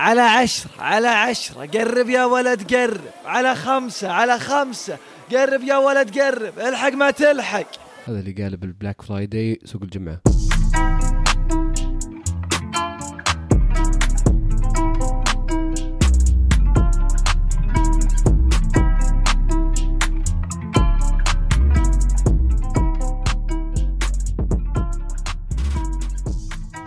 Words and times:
على 0.00 0.20
عشرة 0.20 0.70
على 0.78 1.08
عشرة 1.08 1.66
قرب 1.66 2.08
يا 2.08 2.24
ولد 2.24 2.74
قرب. 2.74 3.00
على 3.24 3.54
خمسة 3.54 4.08
على 4.08 4.38
خمسة. 4.38 4.98
قرب 5.32 5.62
يا 5.62 5.76
ولد 5.76 6.18
قرب. 6.18 6.58
الحق 6.58 6.92
ما 6.92 7.10
تلحق. 7.10 7.66
هذا 8.08 8.20
اللي 8.20 8.42
قاله 8.42 8.56
بال 8.56 8.69
Black 8.69 9.02
Friday 9.02 9.60
سوق 9.64 9.82
الجمعة. 9.82 10.20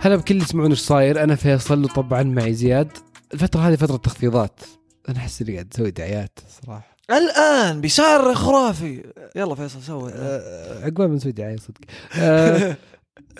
هلا 0.04 0.16
بكل 0.16 0.34
اللي 0.34 0.44
يسمعون 0.44 0.70
إيش 0.70 0.80
صاير. 0.80 1.24
أنا 1.24 1.34
فيصل 1.34 1.84
وطبعا 1.84 2.22
معي 2.22 2.54
زياد. 2.54 2.88
الفترة 3.34 3.60
هذه 3.60 3.76
فترة 3.76 3.96
تخفيضات. 3.96 4.60
أنا 5.08 5.18
أحس 5.18 5.42
إني 5.42 5.52
قاعد 5.52 5.68
أسوي 5.74 5.90
دعايات 5.90 6.38
صراحة. 6.62 6.96
الآن 7.10 7.80
بسعر 7.80 8.34
خرافي. 8.34 9.04
يلا 9.36 9.54
فيصل 9.54 9.82
سوي. 9.82 10.12
أه، 10.14 10.84
عقبال 10.84 11.08
ما 11.08 11.14
نسوي 11.14 11.32
دعاية 11.32 11.56
صدق. 11.56 11.80
أه، 12.16 12.76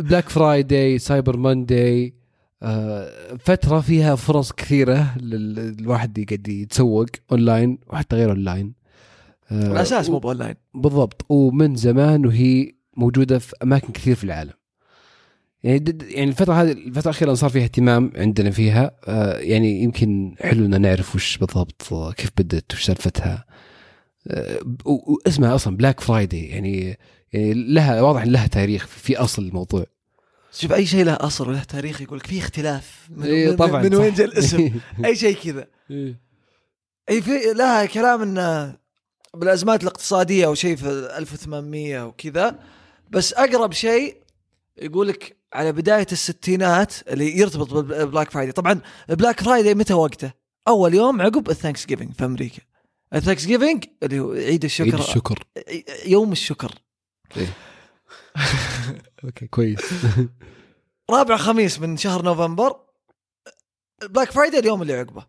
Black 0.01 0.29
Friday 0.29 0.99
Cyber 0.99 1.37
Monday 1.37 2.15
أه، 2.63 3.37
فترة 3.41 3.81
فيها 3.81 4.15
فرص 4.15 4.53
كثيرة 4.53 5.19
للواحد 5.19 6.19
يقعد 6.19 6.49
يتسوق 6.49 7.07
أونلاين 7.33 7.79
وحتى 7.87 8.17
غير 8.17 8.31
أونلاين. 8.31 8.75
أه، 9.51 9.73
الأساس 9.73 10.11
مو 10.11 10.19
بأونلاين. 10.19 10.55
بالضبط. 10.75 11.27
ومن 11.29 11.77
زمان 11.77 12.27
وهي 12.27 12.73
موجودة 12.97 13.39
في 13.39 13.55
أماكن 13.63 13.93
كثير 13.93 14.15
في 14.15 14.25
العالم. 14.25 14.53
يعني 15.65 15.99
يعني 16.03 16.31
الفترة 16.31 16.55
هذه 16.55 16.73
الفترة 16.73 17.11
الأخيرة 17.11 17.35
صار 17.35 17.51
فيها 17.51 17.63
اهتمام 17.63 18.13
عندنا 18.17 18.51
فيها. 18.51 18.91
آه 19.05 19.39
يعني 19.39 19.83
يمكن 19.83 20.35
حلو 20.41 20.67
ان 20.67 20.81
نعرف 20.81 21.15
وش 21.15 21.39
بالضبط 21.39 21.93
آه، 21.93 22.13
كيف 22.13 22.31
بدت 22.39 22.75
وش 22.75 22.85
سالفتها. 22.85 23.45
آه 24.29 24.59
واسمها 24.85 25.55
أصلا 25.55 25.77
Black 25.77 26.01
Friday 26.01 26.45
يعني 26.45 26.99
يعني 27.33 27.55
لها 27.55 28.03
واضح 28.03 28.23
إن 28.23 28.33
لها 28.33 28.47
تاريخ 28.47 28.87
في 28.87 29.17
أصل 29.17 29.43
الموضوع. 29.43 29.87
شوف 30.53 30.73
أي 30.73 30.87
شيء 30.87 31.05
له 31.05 31.13
أصل 31.21 31.49
وله 31.49 31.63
تاريخ 31.63 32.01
يقول 32.03 32.19
لك 32.19 32.27
فيه 32.27 32.41
اختلاف. 32.41 33.09
من, 33.11 33.27
إيه، 33.27 33.51
من, 33.51 33.57
طبعاً، 33.57 33.83
من 33.83 33.93
صح. 33.93 33.99
وين 33.99 34.15
جاء 34.15 34.27
الاسم؟ 34.27 34.71
أي 35.05 35.17
شيء 35.17 35.37
كذا. 35.37 35.67
أي 37.11 37.23
في 37.23 37.53
لها 37.57 37.87
كلام 37.87 38.23
إن 38.23 38.73
بالأزمات 39.35 39.83
الاقتصادية 39.83 40.47
أو 40.47 40.55
شيء 40.55 40.77
في 40.77 40.89
1800 41.19 42.07
وكذا. 42.07 42.59
بس 43.11 43.33
أقرب 43.33 43.73
شيء 43.73 44.24
يقول 44.77 45.09
لك 45.09 45.37
على 45.53 45.73
بداية 45.73 46.07
الستينات 46.13 46.95
اللي 47.09 47.39
يرتبط 47.39 47.75
بال 47.75 47.91
Black 47.91 48.31
Friday 48.31 48.53
طبعا 48.53 48.81
ال 49.11 49.16
Black 49.16 49.41
Friday 49.41 49.75
متى 49.75 49.95
وقته؟ 49.95 50.33
أول 50.69 50.95
يوم 50.95 51.23
عقب 51.23 51.51
ال 51.51 51.87
Thanksgiving 51.87 52.13
في 52.13 52.25
أمريكا. 52.25 52.63
ال 53.15 53.47
Thanksgiving 53.47 53.85
اللي 54.03 54.21
هو 54.21 54.33
عيد 54.33 54.65
الشكر. 54.65 54.85
عيد 54.85 54.95
الشكر. 54.95 55.45
يوم 56.07 56.33
الشكر. 56.33 56.73
okay 59.25 59.47
كويس. 59.47 59.81
رابع 61.11 61.37
خميس 61.37 61.81
من 61.81 61.97
شهر 61.97 62.23
نوفمبر 62.23 62.77
ال 64.03 64.08
Black 64.08 64.31
Friday 64.31 64.59
اليوم 64.59 64.83
اللي 64.83 64.95
عقبه. 64.95 65.27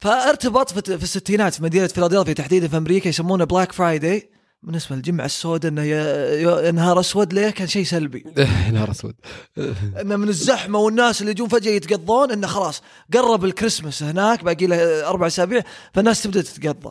فارتبط 0.00 0.72
في 0.72 0.98
في 0.98 1.02
الستينات 1.02 1.54
في 1.54 1.62
مدينة 1.62 1.86
فيلادلفيا 1.86 2.32
تحديدا 2.32 2.68
في 2.68 2.76
أمريكا 2.76 3.08
يسمونه 3.08 3.44
Black 3.44 3.72
Friday 3.72 4.30
بالنسبة 4.64 4.96
للجمعة 4.96 5.24
السوداء 5.24 5.72
إنه 5.72 5.82
ي- 5.82 6.68
ي- 6.68 6.72
نهار 6.72 7.00
أسود 7.00 7.32
ليه 7.32 7.50
كان 7.50 7.66
شيء 7.66 7.84
سلبي 7.84 8.24
نهار 8.72 8.90
أسود 8.90 9.14
إنه 10.00 10.16
من 10.16 10.28
الزحمة 10.28 10.78
والناس 10.78 11.20
اللي 11.20 11.30
يجون 11.32 11.48
فجأة 11.48 11.70
يتقضون 11.72 12.30
إنه 12.30 12.46
خلاص 12.46 12.82
قرب 13.14 13.44
الكريسماس 13.44 14.02
هناك 14.02 14.44
باقي 14.44 14.66
له 14.66 15.08
أربع 15.08 15.26
أسابيع 15.26 15.62
فالناس 15.94 16.22
تبدأ 16.22 16.42
تتقضى 16.42 16.90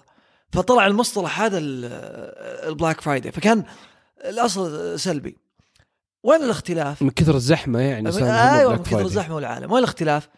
فطلع 0.51 0.85
المصطلح 0.87 1.41
هذا 1.41 1.57
ال- 1.57 1.85
ال 2.69 2.75
Black 2.75 3.01
Friday 3.01 3.31
فكان 3.31 3.63
الأصل 4.25 4.99
سلبي 4.99 5.37
وين 6.23 6.43
الاختلاف؟ 6.43 7.01
من 7.01 7.09
كثر 7.09 7.35
الزحمة 7.35 7.79
يعني 7.79 8.09
أيوه 8.59 8.71
من 8.71 8.83
كثر. 8.83 9.01
الزحمة 9.01 9.35
والعالم 9.35 9.71
وين 9.71 9.79
الاختلاف؟ 9.83 10.29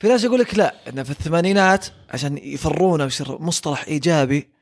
في 0.00 0.08
ناس 0.08 0.24
يقول 0.24 0.40
لك 0.40 0.58
لا 0.58 0.74
إنه 0.88 1.02
في 1.02 1.10
الثمانينات 1.10 1.86
عشان 2.10 2.38
يغيرونه 2.38 3.04
ويصير 3.04 3.38
مصطلح 3.42 3.84
إيجابي 3.88 4.34
إيه. 4.36 4.55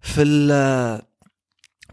في 0.00 0.24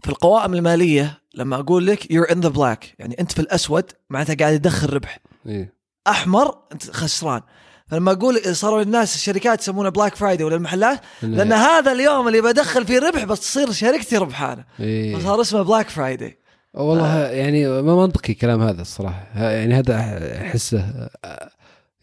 في 0.02 0.08
القوائم 0.08 0.54
المالية 0.54 1.20
لما 1.34 1.56
أقول 1.56 1.86
لك 1.86 2.10
you're 2.10 2.32
in 2.32 2.40
the 2.40 2.48
black 2.48 2.94
يعني 2.98 3.16
أنت 3.20 3.32
في 3.32 3.38
الأسود 3.38 3.84
معناتها 4.10 4.34
قاعد 4.34 4.54
يدخل 4.54 4.92
ربح. 4.92 5.18
إيه. 5.46 5.74
أحمر 6.06 6.54
أنت 6.72 6.90
خسران. 6.90 7.42
فلما 7.86 8.12
أقول 8.12 8.56
صاروا 8.56 8.82
الناس 8.82 9.14
الشركات 9.14 9.60
يسمونه 9.60 9.88
Black 9.88 10.14
Friday 10.14 10.44
ولا 10.44 10.56
المحلات 10.56 11.00
لأن 11.22 11.52
هذا 11.52 11.92
اليوم 11.92 12.28
اللي 12.28 12.40
بدخل 12.40 12.86
فيه 12.86 12.98
ربح 12.98 13.24
بس 13.24 13.40
تصير 13.40 13.72
شركتي 13.72 14.16
ربحانة. 14.16 14.64
إيه. 14.80 15.16
فصار 15.16 15.40
اسمه 15.40 15.62
Black 15.62 15.88
Friday 15.88 16.38
والله 16.74 17.18
يعني 17.18 17.68
ما 17.68 17.96
منطقي 17.96 18.34
كلام 18.34 18.62
هذا 18.62 18.82
الصراحة. 18.82 19.26
يعني 19.36 19.74
هذا 19.74 19.96
أحسه 20.42 21.08
آه، 21.24 21.50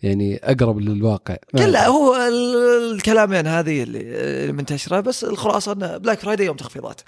يعني 0.04 0.36
أقرب 0.44 0.80
للواقع. 0.80 1.36
ما- 1.54 1.66
كله 1.66 1.88
هو 1.88 2.16
ال- 2.16 2.92
الكلامين 2.96 3.48
هذه 3.48 3.84
اللي 3.84 4.52
منتشرة 4.52 5.00
بس 5.00 5.24
الخلاصة 5.24 5.72
انه 5.72 5.98
Black 5.98 6.20
Friday 6.20 6.44
يوم 6.46 6.56
تخفيضات. 6.58 7.02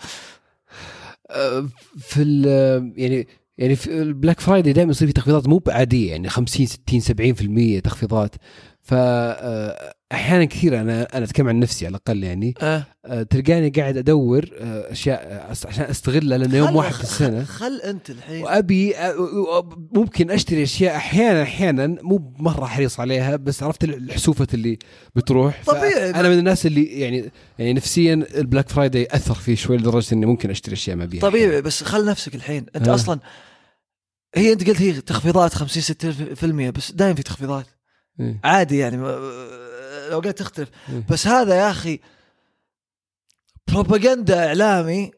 آه، 1.30 1.68
في 2.00 2.22
ال- 2.22 2.94
يعني 2.98 3.28
يعني 3.58 3.76
في 3.76 4.02
ال 4.02 4.08
Black 4.08 4.40
Friday 4.40 4.74
دائما 4.74 4.92
يصير 4.92 5.08
في 5.08 5.14
تخفيضات 5.14 5.48
مو 5.48 5.58
بعادية 5.58 6.12
يعني 6.12 6.30
50 6.30 6.66
60 6.66 7.00
70% 7.02 7.80
تخفيضات. 7.80 8.36
ف 8.82 8.94
آه، 8.94 9.94
أحيانا 10.12 10.46
كثير 10.46 10.82
أنا 10.82 11.08
أنا 11.18 11.26
أتكلم 11.26 11.48
عن 11.48 11.60
نفسي 11.60 11.86
على 11.86 11.92
الأقل 11.92 12.24
يعني. 12.24 12.54
أه. 12.62 12.86
آه، 13.06 13.24
تلقاني 13.24 13.70
قاعد 13.70 13.98
أدور 13.98 14.50
آه، 14.58 14.92
أشياء 14.92 15.24
آه، 15.24 15.68
عشان 15.68 15.86
أستغلها 15.86 16.38
لأنه 16.38 16.58
يوم 16.58 16.76
واحد 16.76 16.94
في 16.94 17.04
السنة. 17.04 17.44
خل 17.44 17.82
أنت 17.84 18.10
الحين. 18.10 18.44
وأبي 18.44 18.94
ممكن 19.92 20.32
أشتري 20.32 20.64
أشياء 20.64 20.96
أحيانا 20.96 21.44
أحيانا 21.44 21.88
مو 21.88 22.34
مرة 22.40 22.66
حريص 22.66 23.00
عليها 23.00 23.36
بس 23.36 23.64
عرفت 23.64 23.84
الحسوفة 23.84 24.48
اللي 24.54 24.80
بتروح. 25.16 25.64
طبيعي. 25.66 26.10
أنا 26.10 26.30
من 26.30 26.40
الناس 26.40 26.66
اللي 26.66 26.84
يعني 26.84 27.32
يعني 27.60 27.74
نفسيا 27.74 28.14
ال 28.14 28.23
Black 28.23 28.70
Friday 28.70 29.08
أثر 29.12 29.34
فيه 29.34 29.56
شوي 29.56 29.78
لدرجة 29.78 30.14
إني 30.14 30.26
ممكن 30.26 30.50
أشتري 30.50 30.74
أشياء 30.74 30.96
ما 30.96 31.04
أبيها. 31.04 31.22
طبيعي 31.22 31.62
بس 31.62 31.84
خل 31.84 32.06
نفسك 32.06 32.36
الحين. 32.36 32.66
أنت 32.76 32.88
أه. 32.88 32.96
أصلا 32.96 33.20
هي 34.36 34.54
أنت 34.54 34.68
قلت 34.68 34.82
هي 34.82 35.02
تخفيضات 35.02 35.54
50 35.54 35.84
60% 35.84 36.72
بس 36.72 36.92
دائما 36.92 37.16
في 37.16 37.24
تخفيضات. 37.24 37.66
إيه. 38.20 38.40
عادي 38.44 38.78
يعني 38.78 38.98
الأوقات 40.08 40.40
تختلف. 40.40 40.70
بس 41.10 41.28
هذا 41.28 41.56
يا 41.56 41.72
أخي 41.72 42.00
بروباغندا 43.68 44.48
إعلامي. 44.48 45.12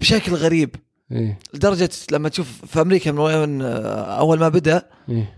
بشكل 0.00 0.34
غريب 0.34 0.76
إيه. 1.12 1.38
لدرجة 1.54 1.90
لما 2.12 2.28
تشوف 2.28 2.64
في 2.64 2.80
أمريكا 2.80 3.12
من 3.12 3.18
وين 3.18 3.62
أول 3.62 4.38
ما 4.38 4.48
بدأ 4.48 4.88
إيه. 5.08 5.36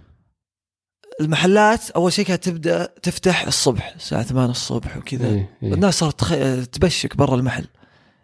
المحلات 1.21 1.91
أول 1.91 2.13
شيء 2.13 2.25
كانت 2.25 2.45
تبدأ 2.45 2.87
تفتح 2.87 3.47
الصبح 3.47 3.93
الساعة 3.97 4.23
8 4.23 4.51
الصبح 4.51 4.97
وكذا 4.97 5.27
إيه. 5.27 5.59
إيه. 5.63 5.75
الناس 5.75 5.99
صارت 5.99 6.21
تخ... 6.21 6.29
تبشك 6.73 7.17
برا 7.17 7.35
المحل 7.35 7.67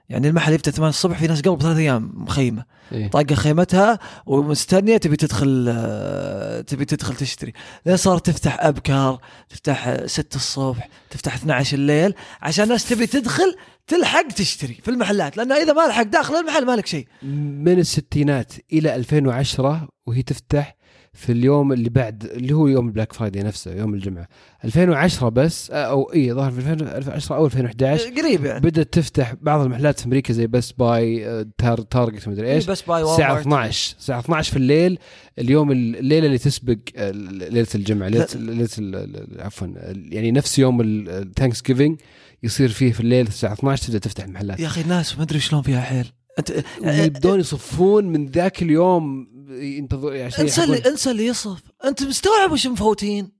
يعني 0.08 0.28
المحل 0.28 0.52
يفتح 0.52 0.72
8 0.72 0.88
الصبح 0.88 1.18
في 1.18 1.26
ناس 1.26 1.40
قبل 1.40 1.56
بثلاث 1.56 1.76
أيام 1.76 2.12
مخيمه 2.14 2.64
إيه. 2.92 3.10
طاقة 3.10 3.34
خيمتها 3.34 3.98
ومستنية 4.26 4.96
تبي 4.96 5.16
تدخل 5.16 6.64
تبي 6.66 6.84
تدخل 6.84 7.14
تشتري. 7.16 7.52
لين 7.86 7.96
صارت 7.96 8.26
تفتح 8.26 8.56
أبكار 8.60 9.20
تفتح 9.48 10.06
6 10.06 10.36
الصبح 10.36 10.88
تفتح 11.10 11.34
12 11.34 11.76
الليل 11.76 12.14
عشان 12.42 12.64
الناس 12.64 12.88
تبي 12.88 13.06
تدخل 13.06 13.56
تلحق 13.86 14.28
تشتري 14.28 14.74
في 14.82 14.90
المحلات. 14.90 15.36
لأن 15.36 15.52
إذا 15.52 15.72
ما 15.72 15.88
لحق 15.88 16.02
داخل 16.02 16.34
المحل 16.34 16.66
مالك 16.66 16.86
شيء. 16.86 17.06
من 17.22 17.78
الستينات 17.78 18.52
إلى 18.72 18.94
2010 18.96 19.88
وهي 20.06 20.22
تفتح 20.22 20.76
في 21.18 21.32
اليوم 21.32 21.72
اللي 21.72 21.90
بعد 21.90 22.24
اللي 22.24 22.52
هو 22.52 22.66
يوم 22.68 22.86
ال 22.86 22.91
Black 22.91 23.12
Friday 23.12 23.42
نفسه 23.42 23.74
يوم 23.74 23.94
الجمعة. 23.94 24.28
2010 24.64 25.28
بس 25.28 25.70
أو 25.70 26.12
اي 26.14 26.32
ظهر 26.32 26.50
في 26.50 26.58
2010 26.58 27.36
أو 27.36 27.46
2011 27.46 28.10
قريب 28.22 28.44
يعني. 28.44 28.60
بدأت 28.60 28.92
تفتح 28.92 29.34
بعض 29.42 29.60
المحلات 29.60 30.00
في 30.00 30.06
أمريكا 30.06 30.32
زي 30.32 30.46
Best 30.46 30.72
Buy 30.72 31.26
آه، 31.28 31.46
تار 31.58 31.80
Target 31.80 32.28
مدري 32.28 32.52
إيش. 32.52 32.66
Best 32.66 32.82
Buy 32.82 33.02
و 33.02 33.07
Walmart. 33.07 33.40
12 33.40 33.96
الساعة 33.98 34.20
12 34.20 34.50
في 34.50 34.56
الليل 34.56 34.98
اليوم 35.38 35.72
الليلة 35.72 36.26
اللي 36.26 36.38
تسبق 36.38 36.76
آه، 36.96 37.10
ليلة 37.10 37.66
الجمعة 37.74 38.08
ليلة 38.08 38.26
ليلة 38.34 38.68
ال- 38.78 38.94
ال- 38.96 39.40
عفوا 39.42 39.66
يعني 40.10 40.30
نفس 40.30 40.58
يوم 40.58 40.80
ال 40.82 41.62
Thanksgiving 41.62 42.00
يصير 42.42 42.68
فيه 42.68 42.92
في 42.92 43.00
الليل 43.00 43.26
الساعة 43.26 43.52
12 43.52 43.86
تبدأ 43.86 43.98
تفتح 43.98 44.24
المحلات. 44.24 44.60
يا 44.60 44.66
أخي 44.66 44.80
الناس 44.80 45.16
ما 45.16 45.22
أدري 45.22 45.40
شلون 45.40 45.62
فيها 45.62 45.80
حيل. 45.80 46.06
أنت 46.38 46.52
ويبدون 46.84 47.40
يصفون 47.40 48.04
من 48.04 48.26
ذاك 48.26 48.62
اليوم 48.62 49.28
ينتظر 49.62 50.22
عشان 50.22 50.40
انسى 50.40 50.64
اللي 50.64 50.82
انسى 50.88 51.10
اللي 51.10 51.26
يصف 51.26 51.58
انت 51.84 52.02
مستوعب 52.02 52.52
وش 52.52 52.66
مفوتين 52.66 53.38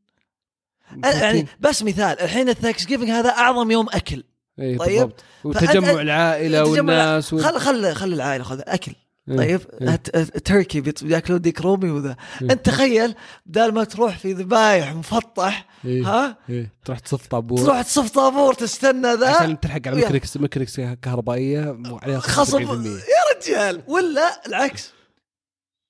يعني 1.05 1.47
بس 1.61 1.83
مثال 1.83 2.21
الحين 2.21 2.49
ال 2.49 2.87
Thanksgiving 2.87 3.11
هذا 3.11 3.31
أعظم 3.31 3.71
يوم 3.71 3.87
أكل 3.93 4.25
اي 4.61 4.77
طيب. 4.77 4.89
بالضبط 4.89 5.25
وتجمع 5.45 5.73
تجمع- 5.73 6.63
والناس 6.63 7.33
وال- 7.33 7.43
خل 7.45 7.59
خل 7.61 7.95
خل 7.95 8.13
العائلة 8.13 8.45
خذ 8.45 8.61
أكل 8.67 8.93
طيب 9.39 9.61
إيه. 9.81 9.89
هت- 9.91 10.17
التركي 10.17 10.81
بيت- 10.81 11.05
بيأكلون 11.05 11.41
ديك 11.41 11.61
رومي 11.61 11.91
وذا 11.91 12.17
إيه. 12.43 12.51
انت 12.53 12.67
تخيل 12.67 13.15
بدال 13.47 13.75
ما 13.75 13.85
تروح 13.85 14.19
في 14.19 14.33
ذبايح 14.33 14.95
مفطح 14.95 15.67
إيه. 15.85 16.03
ها 16.07 16.37
إيه. 16.51 16.73
تروح 16.85 16.99
تصف 16.99 17.27
طابور 17.27 17.59
تروح 17.59 17.83
تصف 17.83 18.11
طابور 18.11 18.55
تستنى 18.55 19.15
ذا 19.15 19.29
عشان 19.29 19.61
تلحق 19.61 19.81
على 19.87 19.97
ويا. 19.97 20.05
مكركس 20.07 20.37
مكركس 20.37 20.81
كهربائية 21.03 21.79
عليها 22.03 22.21
خصم 22.21 22.59
75%. 22.67 22.87
يا 22.87 23.37
رجال 23.55 23.83
ولا 23.87 24.47
العكس 24.47 24.91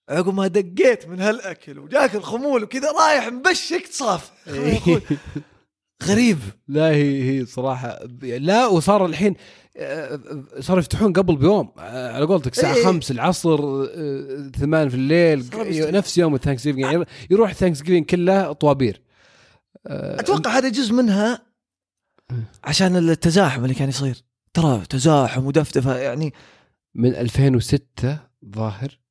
عقب 0.09 0.35
ما 0.35 0.47
دقيت 0.47 1.09
من 1.09 1.21
هالأكل 1.21 1.79
وجاك 1.79 2.15
الخمول 2.15 2.63
وكذا 2.63 2.93
رايح 2.93 3.29
مبشك 3.29 3.87
تصاف 3.87 4.33
إيه. 4.49 5.03
غريب 6.05 6.39
لا 6.69 6.89
هي 6.91 7.23
هي 7.31 7.47
صراحة 7.47 7.99
لا 8.23 8.67
وصار 8.67 9.07
الحين 9.07 9.35
آه، 9.77 10.21
صاروا 10.61 10.81
يفتحون 10.81 11.13
قبل 11.13 11.37
بيوم 11.37 11.73
آه، 11.79 12.13
على 12.13 12.27
قولتك 12.27 12.53
الساعة 12.53 12.75
إيه. 12.75 12.85
5 12.85 13.13
العصر 13.13 13.59
آه، 13.63 14.51
8 14.59 14.89
في 14.89 14.95
الليل. 14.95 15.45
نفس 15.95 16.19
يوم 16.19 16.35
ال 16.35 16.39
Thanks 16.39 16.67
يعني 16.67 17.05
يروح 17.31 17.51
ال 17.51 17.83
Thanksgiving 17.83 18.05
كله 18.05 18.53
طوابير 18.53 19.03
آه، 19.87 20.21
أتوقع 20.21 20.51
هذا 20.51 20.69
جزء 20.69 20.95
منها 20.95 21.43
عشان 22.65 22.97
التزاحم 22.97 23.65
اللي 23.65 23.75
كان 23.75 23.89
يصير 23.89 24.25
ترى 24.55 24.83
تزاحم 24.91 25.47
ودفدفة 25.47 25.99
يعني 25.99 26.35
من 26.95 27.15
2006 27.15 28.19
ظاهر 28.55 28.89
آه، 28.91 29.08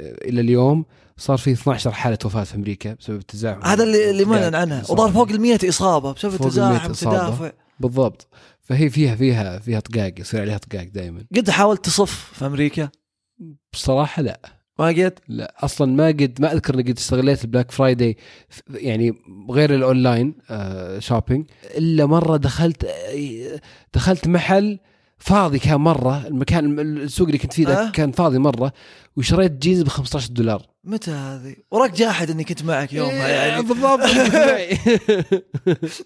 إلى 0.00 0.40
اليوم 0.40 0.84
صار 1.16 1.38
في 1.38 1.52
12 1.52 1.92
حالة 1.92 2.18
وفاة 2.24 2.44
في 2.44 2.54
أمريكا 2.54 2.94
بسبب 2.94 3.18
التزاحم. 3.18 3.62
هذا 3.62 3.84
اللي 3.84 4.10
اللي 4.10 4.24
معلن 4.24 4.54
عنها. 4.54 4.82
وظهر 4.88 5.12
فوق 5.12 5.28
ال 5.30 5.40
100 5.40 5.58
إصابة 5.68 6.12
بسبب 6.12 6.32
فوق 6.32 6.46
ال 6.46 6.60
100 6.60 6.86
التزاحم. 6.86 7.16
تدافع. 7.16 7.52
بالضبط. 7.80 8.28
فهي 8.60 8.90
فيها 8.90 9.16
فيها 9.16 9.58
فيها 9.58 9.80
طقاق 9.80 10.20
يصير 10.20 10.40
عليها 10.40 10.58
طقاق 10.58 10.84
دائما 10.84 11.24
قد 11.36 11.50
حاولت 11.50 11.84
تصف 11.84 12.32
في 12.32 12.46
أمريكا؟ 12.46 12.88
بصراحة 13.72 14.22
لا. 14.22 14.40
ما 14.78 14.86
قد؟ 14.86 15.18
لا. 15.28 15.54
أصلا 15.64 15.92
ما 15.92 16.06
قد 16.06 16.38
ما 16.40 16.52
أذكر 16.52 16.74
إني 16.74 16.82
قد 16.82 16.98
استغليت 16.98 17.44
ال 17.44 17.48
Black 17.48 17.70
Friday 17.70 18.16
يعني 18.70 19.14
غير 19.50 19.74
الأونلاين 19.74 20.34
آه 20.50 20.98
shopping 20.98 21.50
إلا 21.64 22.06
مرة 22.06 22.36
دخلت 22.36 22.84
آه، 22.84 23.60
دخلت 23.94 24.28
محل 24.28 24.78
فاضي 25.20 25.58
كان 25.58 25.80
مرة 25.80 26.26
المكان 26.26 26.80
السوق 26.80 27.26
اللي 27.26 27.38
كنت 27.38 27.52
فيه 27.52 27.66
ذاك 27.66 27.78
آه. 27.78 27.90
كان 27.90 28.12
فاضي 28.12 28.38
مرة 28.38 28.72
وشريت 29.16 29.52
جينز 29.52 29.82
ب 29.82 29.88
15 29.88 30.28
دولار. 30.32 30.66
متى 30.84 31.10
هذه؟ 31.10 31.56
وراك 31.70 31.92
جاحد 31.92 32.30
إني 32.30 32.44
كنت 32.44 32.64
معك 32.64 32.92
يومها 32.92 33.26
إيه، 33.26 33.32
يعني. 33.32 33.62
بالضبط. 33.62 34.00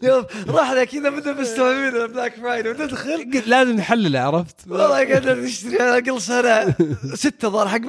يوم 0.09 0.25
راح 0.49 0.73
ذا 0.73 0.85
كذا 0.85 1.11
بدنا 1.11 1.41
مستوعبين 1.41 2.03
ال 2.03 2.08
Black 2.08 2.35
Friday 2.35 2.69
وندخل 2.69 3.31
قلت 3.35 3.49
لازم 3.49 3.77
نحلله 3.77 4.21
عرفت؟ 4.21 4.57
والله 4.69 4.89
قاعد 4.89 5.29
نشتري 5.29 5.83
على 5.83 5.99
أقل 5.99 6.23
سنة 6.23 6.75
ستة 7.15 7.49
ظهر 7.49 7.69
حق 7.69 7.81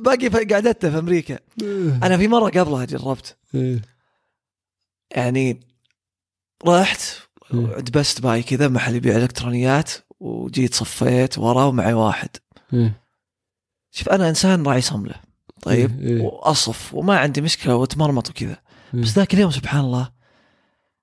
باقي 0.00 0.30
في 0.30 0.44
قعدتها 0.44 0.90
في 0.90 0.98
أمريكا. 0.98 1.38
أنا 2.02 2.16
في 2.18 2.28
مرة 2.28 2.48
قبلها 2.50 2.84
جربت. 2.84 3.36
إيه. 3.54 3.82
يعني 5.10 5.60
رحت 6.66 7.00
مم. 7.50 7.66
عند 7.66 7.90
بست 7.90 8.20
باي 8.20 8.42
كذا 8.42 8.68
محل 8.68 8.94
يبيع 8.94 9.16
إلكترونيات. 9.16 9.90
وجيت 10.22 10.74
صفيت 10.74 11.38
وراه 11.38 11.66
ومعي 11.66 11.92
واحد 11.92 12.28
إيه. 12.72 13.02
شوف 13.90 14.08
أنا 14.08 14.28
إنسان 14.28 14.62
راعي 14.66 14.80
صملة 14.80 15.14
طيب 15.62 16.00
إيه. 16.00 16.08
إيه. 16.08 16.22
وأصف 16.22 16.94
وما 16.94 17.18
عندي 17.18 17.40
مشكلة 17.40 17.76
وأتمرمط 17.76 18.30
وكذا 18.30 18.56
مم. 18.92 19.00
بس 19.00 19.08
ذاك 19.08 19.34
اليوم 19.34 19.50
سبحان 19.50 19.80
الله 19.80 20.12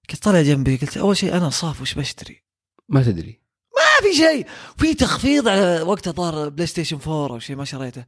كنت 0.09 0.23
طالع 0.23 0.41
جنبي 0.41 0.75
قلت 0.75 0.97
أول 0.97 1.17
شيء 1.17 1.37
أنا 1.37 1.49
صاف 1.49 1.81
وش 1.81 1.93
بشتري؟ 1.93 2.43
ما 2.89 3.03
تدري 3.03 3.41
ما 3.75 4.09
في 4.09 4.17
شيء 4.17 4.47
في 4.77 4.93
تخفيض 4.93 5.47
على 5.47 5.81
وقتها 5.81 6.11
ظهر 6.11 6.49
PlayStation 6.49 6.99
4 7.07 7.29
أو 7.35 7.39
شيء 7.39 7.55
ما 7.55 7.65
شريته 7.65 8.05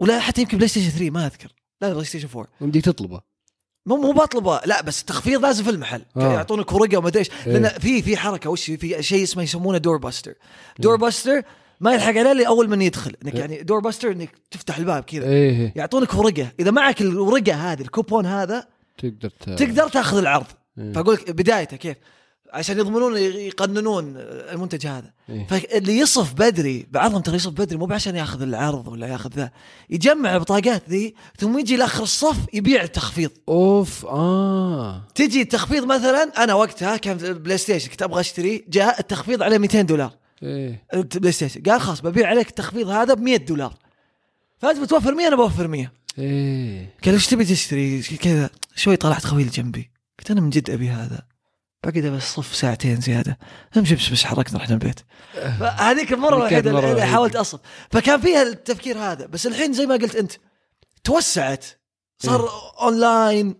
ولا 0.00 0.20
حتى 0.20 0.40
يمكن 0.40 0.56
PlayStation 0.56 0.90
3 0.90 1.10
ما 1.10 1.26
أذكر 1.26 1.52
لا 1.80 1.92
PlayStation 1.92 2.28
4 2.28 2.48
وديك 2.60 2.84
تطلبه 2.84 3.20
مو 3.88 3.96
مو 3.96 4.12
بطلبه 4.12 4.60
لا 4.64 4.82
بس 4.82 5.00
التخفيض 5.00 5.42
لازم 5.42 5.64
في 5.64 5.70
المحل 5.70 6.02
آه. 6.16 6.32
يعطونك 6.32 6.72
ورقة 6.72 6.98
وما 6.98 7.08
أدري 7.08 7.18
إيش 7.18 7.30
إيه. 7.46 7.52
لأن 7.52 7.68
في 7.78 8.02
في 8.02 8.16
حركة 8.16 8.50
وش 8.50 8.70
في 8.70 9.02
شيء 9.02 9.22
اسمه 9.22 9.42
يسمونه 9.42 9.78
door 9.78 9.96
buster 9.96 10.34
door 10.78 10.96
buster 10.96 11.42
ما 11.80 11.94
يلحق 11.94 12.08
عليه 12.08 12.32
إلا 12.32 12.48
أول 12.48 12.68
من 12.68 12.82
يدخل 12.82 13.16
إنك 13.24 13.34
إيه. 13.34 13.40
يعني 13.40 13.62
door 13.62 13.80
buster 13.80 14.12
إنك 14.12 14.30
تفتح 14.50 14.78
الباب 14.78 15.02
كذا 15.02 15.24
إيه 15.24 15.72
يعطونك 15.76 16.14
ورقة 16.14 16.48
إذا 16.60 16.70
معك 16.70 17.00
الورقة 17.00 17.54
هذه 17.54 17.80
الكوبون 17.80 18.26
هذا 18.26 18.66
تقدر. 18.98 19.28
تقدر 19.56 19.88
تأخذ 19.88 20.18
العرض 20.18 20.46
إيه. 20.78 20.92
فأقول 20.92 21.14
لك 21.14 21.30
بدايته 21.30 21.76
كيف 21.76 21.96
عشان 22.52 22.78
يضمنون 22.78 23.16
يقننون 23.16 24.14
المنتج 24.16 24.86
هذا. 24.86 25.12
إيه. 25.28 25.46
فاللي 25.46 25.98
يصف 25.98 26.32
بدري 26.32 26.86
بعضهم 26.90 27.22
ترى 27.22 27.36
يصف 27.36 27.50
بدري 27.50 27.78
مو 27.78 27.88
عشان 27.90 28.16
ياخذ 28.16 28.42
العرض 28.42 28.88
ولا 28.88 29.06
ياخذ 29.06 29.30
ذا. 29.36 29.50
يجمع 29.90 30.34
البطاقات 30.34 30.88
ذي 30.88 31.14
ثم 31.38 31.58
يجي 31.58 31.76
لآخر 31.76 32.02
الصف 32.02 32.36
يبيع 32.52 32.82
التخفيض. 32.82 33.30
أوف 33.48 34.06
آه. 34.06 35.02
تجي 35.14 35.42
التخفيض 35.42 35.84
مثلا 35.84 36.44
أنا 36.44 36.54
وقتها 36.54 36.96
كان 36.96 37.18
في 37.18 37.28
ال 37.28 37.58
PlayStation 37.58 37.90
كنت 37.90 38.02
أبغى 38.02 38.20
أشتري 38.20 38.64
جاء 38.68 39.00
التخفيض 39.00 39.42
على 39.42 39.58
200 39.58 39.82
دولار. 39.82 40.12
إيه. 40.42 40.84
ال 40.94 41.32
PlayStation 41.32 41.62
قال 41.62 41.80
خلاص 41.80 42.00
ببيع 42.00 42.28
عليك 42.28 42.48
التخفيض 42.48 42.88
هذا 42.88 43.14
ب 43.14 43.20
100 43.20 43.36
دولار. 43.36 43.74
فأنت 44.58 44.78
بتوفر 44.78 45.14
100 45.14 45.28
أنا 45.28 45.36
بوفر 45.36 45.68
100 45.68 45.92
إيه. 46.18 46.94
قال 47.04 47.14
إيش 47.14 47.26
تبي 47.26 47.44
تشتري؟ 47.44 48.02
كذا. 48.02 48.50
شوي 48.76 48.96
طلعت 48.96 49.24
خويل 49.24 49.50
جنبي. 49.50 49.90
قلت 50.18 50.30
أنا 50.30 50.40
من 50.40 50.50
جد 50.50 50.70
أبي 50.70 50.88
هذا. 50.88 51.22
بقعد 51.86 52.06
بس 52.06 52.22
صف 52.22 52.54
ساعتين 52.54 53.00
زيادة. 53.00 53.38
امشي 53.76 53.94
بس 53.94 54.08
بس 54.08 54.24
حركنا 54.24 54.58
رحنا 54.58 54.74
البيت 54.74 55.00
هذيك 55.60 56.12
المرة 56.12 56.36
الوحيدة 56.36 56.90
اللي. 56.90 57.06
حاولت 57.06 57.36
أصف. 57.36 57.60
فكان 57.90 58.20
فيها 58.20 58.42
التفكير 58.42 58.98
هذا. 58.98 59.26
بس 59.26 59.46
الحين 59.46 59.72
زي 59.72 59.86
ما 59.86 59.94
قلت 59.94 60.16
أنت 60.16 60.32
توسعت. 61.04 61.64
صار 62.18 62.48
اونلاين 62.82 63.54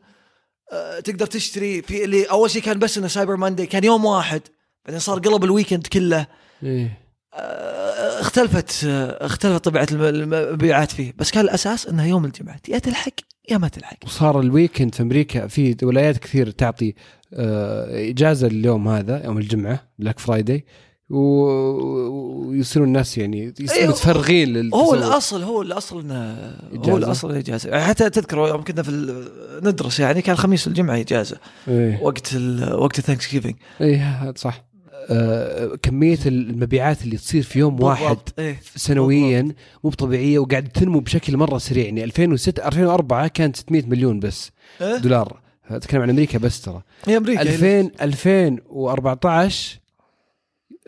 آه، 0.73 1.01
تقدر 1.01 1.27
تشتري. 1.27 1.83
في 1.83 2.05
اللي 2.05 2.25
أول 2.25 2.51
شيء 2.51 2.63
كان 2.63 2.79
بس 2.79 2.99
إنه 2.99 3.09
Cyber 3.09 3.37
Monday 3.37 3.67
كان 3.67 3.85
يوم 3.85 4.05
واحد. 4.05 4.43
بعدين 4.85 5.01
صار 5.01 5.19
قلب 5.19 5.45
ال 5.45 5.50
weekend 5.50 5.87
كله. 5.87 6.27
إيه. 6.63 6.99
آه، 7.35 8.21
اختلفت 8.21 8.85
آه، 8.85 9.27
اختلفت 9.27 9.65
طبيعة 9.65 9.87
الم- 9.93 10.33
المبيعات 10.35 10.91
فيه. 10.93 11.13
بس 11.17 11.31
كان 11.31 11.45
الأساس 11.45 11.87
انها 11.87 12.07
يوم 12.07 12.25
الجمعة. 12.25 12.61
يا 12.69 12.79
تلحق 12.79 13.13
يا 13.51 13.59
ما 13.59 13.69
تلحق. 13.69 13.97
وصار 14.05 14.41
ال 14.41 14.47
weekend 14.47 14.95
في 14.95 15.03
أمريكا 15.03 15.47
في 15.47 15.77
ولايات 15.83 16.19
كثير 16.19 16.51
تعطي 16.51 16.95
إجازة 17.33 18.47
اليوم 18.47 18.89
هذا 18.89 19.25
يوم 19.25 19.39
الجمعة 19.39 19.89
Black 19.99 20.19
Friday 20.19 20.65
ويصيرون 21.11 22.89
الناس 22.89 23.19
يعني 23.19 23.55
يصيرون 23.61 23.83
أيوه. 23.83 23.91
متفرغين 23.91 24.57
هو 24.57 24.63
للتسوق. 24.63 24.95
الأصل 24.95 25.43
هو 25.43 25.63
الأصل 25.63 26.01
انه. 26.01 26.57
هو 26.89 26.97
الأصل 26.97 27.31
الإجازة 27.31 27.71
يعني 27.71 27.85
حتى 27.85 28.11
تذكر 28.11 28.39
يوم 28.39 28.65
كنا 28.65 28.83
في 28.83 29.25
ندرس 29.63 30.01
يعني 30.01 30.23
كان 30.23 30.33
الخميس 30.33 30.67
والجمعة 30.67 31.01
إجازة 31.01 31.37
إيه 31.69 32.03
وقت 32.03 32.35
ال 32.35 32.75
وقت 32.75 32.99
ال 32.99 33.31
Thanksgiving 33.31 33.55
هذا 33.81 34.33
صح 34.37 34.69
آه، 35.11 35.75
كمية 35.83 36.19
المبيعات 36.27 37.03
اللي 37.05 37.17
تصير 37.17 37.43
في 37.43 37.59
يوم 37.59 37.83
واحد 37.83 38.19
إيه 38.39 38.61
سنويا 38.77 39.49
مو 39.85 39.91
طبيعيه 39.91 40.39
وقاعد 40.39 40.69
تنمو 40.69 41.01
بشكل 41.01 41.37
مرة 41.37 41.59
سريع 41.59 41.85
يعني 41.85 42.05
2006 42.05 42.69
2004 42.69 43.29
كانت 43.29 43.57
600 43.57 43.87
مليون 43.87 44.21
بس 44.21 44.51
إيه؟ 44.81 44.97
دولار 44.97 45.41
أتكلم 45.71 46.03
عن 46.03 46.11
أمريكا 46.11 46.39
بس 46.39 46.61
ترى. 46.61 46.83
هي 47.07 47.17
أمريكا 47.17 47.43
2000 47.43 47.91
2014 48.03 49.79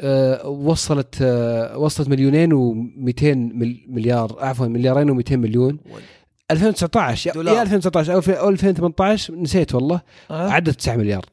آه، 0.02 0.49
وصلت 0.49 1.14
آه، 1.22 1.78
وصلت 1.78 2.08
مليونين 2.08 2.50
و200 2.52 3.25
مليار 3.88 4.37
عفوا 4.40 4.66
مليارين 4.66 5.22
و200 5.22 5.32
مليون. 5.32 5.78
2019 6.50 7.26
يا- 7.30 7.34
دولار. 7.34 7.54
يا 7.56 7.62
2019 7.62 8.12
أو 8.14 8.20
في- 8.20 8.38
أو 8.40 8.49
2018 8.49 9.34
نسيت 9.34 9.75
والله. 9.75 10.00
آه؟ 10.30 10.50
عدت 10.50 10.75
9 10.76 10.96
مليار 10.96 11.25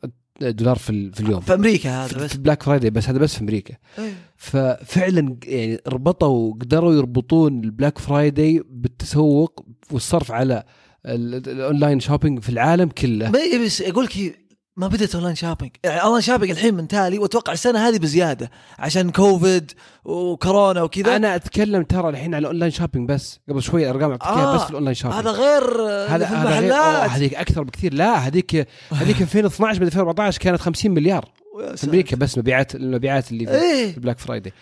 دولار 0.41 0.75
في 0.77 1.11
في 1.11 1.19
اليوم. 1.19 1.39
في 1.41 1.53
أمريكا 1.53 1.89
هذا 1.89 2.07
في 2.07 2.15
بس. 2.15 2.31
في 2.31 2.37
Black 2.38 2.63
Friday 2.63 2.89
بس 2.89 3.09
هذا 3.09 3.17
بس 3.19 3.35
في 3.35 3.41
أمريكا. 3.41 3.75
إيه. 3.99 4.11
ففعلا 4.35 5.37
يعني 5.45 5.79
ربطوا 5.87 6.53
قدروا 6.53 6.93
يربطون 6.93 7.63
ال 7.63 7.69
Black 7.69 7.97
Friday 7.97 8.63
بالتسوق 8.69 9.65
والصرف 9.91 10.31
على 10.31 10.63
ال 11.07 11.21
online 11.21 12.00
shopping 12.00 12.39
في 12.39 12.49
العالم 12.49 12.89
كله. 12.89 13.29
ما 13.29 13.39
إيه 13.39 13.65
بس 13.65 13.81
أقول 13.81 14.05
لك 14.05 14.37
ما 14.77 14.87
بدت 14.87 15.15
online 15.15 15.36
shopping 15.36 15.71
يعني 15.83 16.01
online 16.01 16.21
shopping 16.21 16.51
الحين 16.51 16.73
من 16.73 16.87
تالي 16.87 17.19
وأتوقع 17.19 17.53
السنة 17.53 17.87
هذه 17.87 17.97
بزيادة 17.97 18.51
عشان 18.79 19.11
كوفيد 19.11 19.71
وكورونا 20.05 20.83
وكذا. 20.83 21.15
أنا 21.15 21.35
أتكلم 21.35 21.83
ترى 21.83 22.09
الحين 22.09 22.35
على 22.35 22.47
online 22.47 22.71
shopping 22.71 23.09
بس 23.09 23.39
قبل 23.49 23.61
شوي 23.61 23.83
الارقام 23.83 24.11
اعطيتك 24.11 24.27
اياها 24.27 24.53
آه، 24.53 24.55
بس 24.55 24.61
في 24.61 24.69
ال 24.69 24.73
online 24.73 24.95
shopping 24.95 25.19
هذا 25.19 25.31
غير 25.31 25.81
هذا 26.09 26.25
في 26.25 26.33
المحلات. 26.33 27.09
هذيك 27.09 27.35
أكثر 27.35 27.63
بكثير. 27.63 27.93
لا 27.93 28.15
هذيك 28.27 28.67
هذيك 28.91 29.21
2012 29.21 29.79
بعد 29.79 29.87
2014 29.87 30.39
كانت 30.39 30.61
50 30.61 30.91
مليار. 30.91 31.31
في. 31.75 31.87
أمريكا 31.87 32.15
بس 32.15 32.37
مبيعات 32.37 32.75
المبيعات 32.75 33.31
اللي 33.31 33.45
في 33.45 33.51
إيه. 33.51 33.93
في 33.93 33.99
Black 34.00 34.19
Friday 34.19 34.53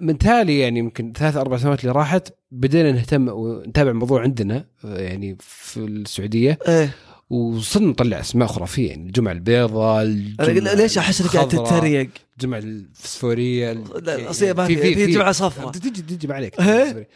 من 0.00 0.18
تالي 0.18 0.58
يعني 0.58 0.78
يمكن 0.78 1.12
ثلاث 1.16 1.36
أربع 1.36 1.56
سنوات 1.56 1.80
اللي 1.80 1.92
راحت 1.92 2.34
بدينا 2.50 2.92
نهتم 2.92 3.28
ونتابع 3.28 3.90
الموضوع 3.90 4.22
عندنا 4.22 4.64
يعني 4.84 5.36
في 5.40 5.76
السعودية. 5.80 6.58
إيه. 6.68 6.90
وصرنا 7.30 7.86
نطلع 7.86 8.20
أسماء 8.20 8.48
خرافية 8.48 8.88
يعني 8.88 9.06
الجمعة 9.06 9.32
البيضاء 9.32 10.02
الجمعة 10.02 10.74
ليش 10.74 10.98
أحس 10.98 11.20
إنك 11.20 11.30
قاعد. 11.30 11.48
تتريق؟ 11.48 12.08
الجمعة 12.38 12.58
الفسفورية 12.58 13.72
لا 13.72 14.14
الاصليه 14.14 14.52
ما 14.52 14.66
في 14.66 14.76
في 14.76 15.06
جمعة 15.06 15.32
صفراء. 15.32 15.70
تجي 15.72 16.02
تجي 16.02 16.26
ما 16.26 16.34
عليك. 16.34 16.60
إيه؟ 16.60 17.08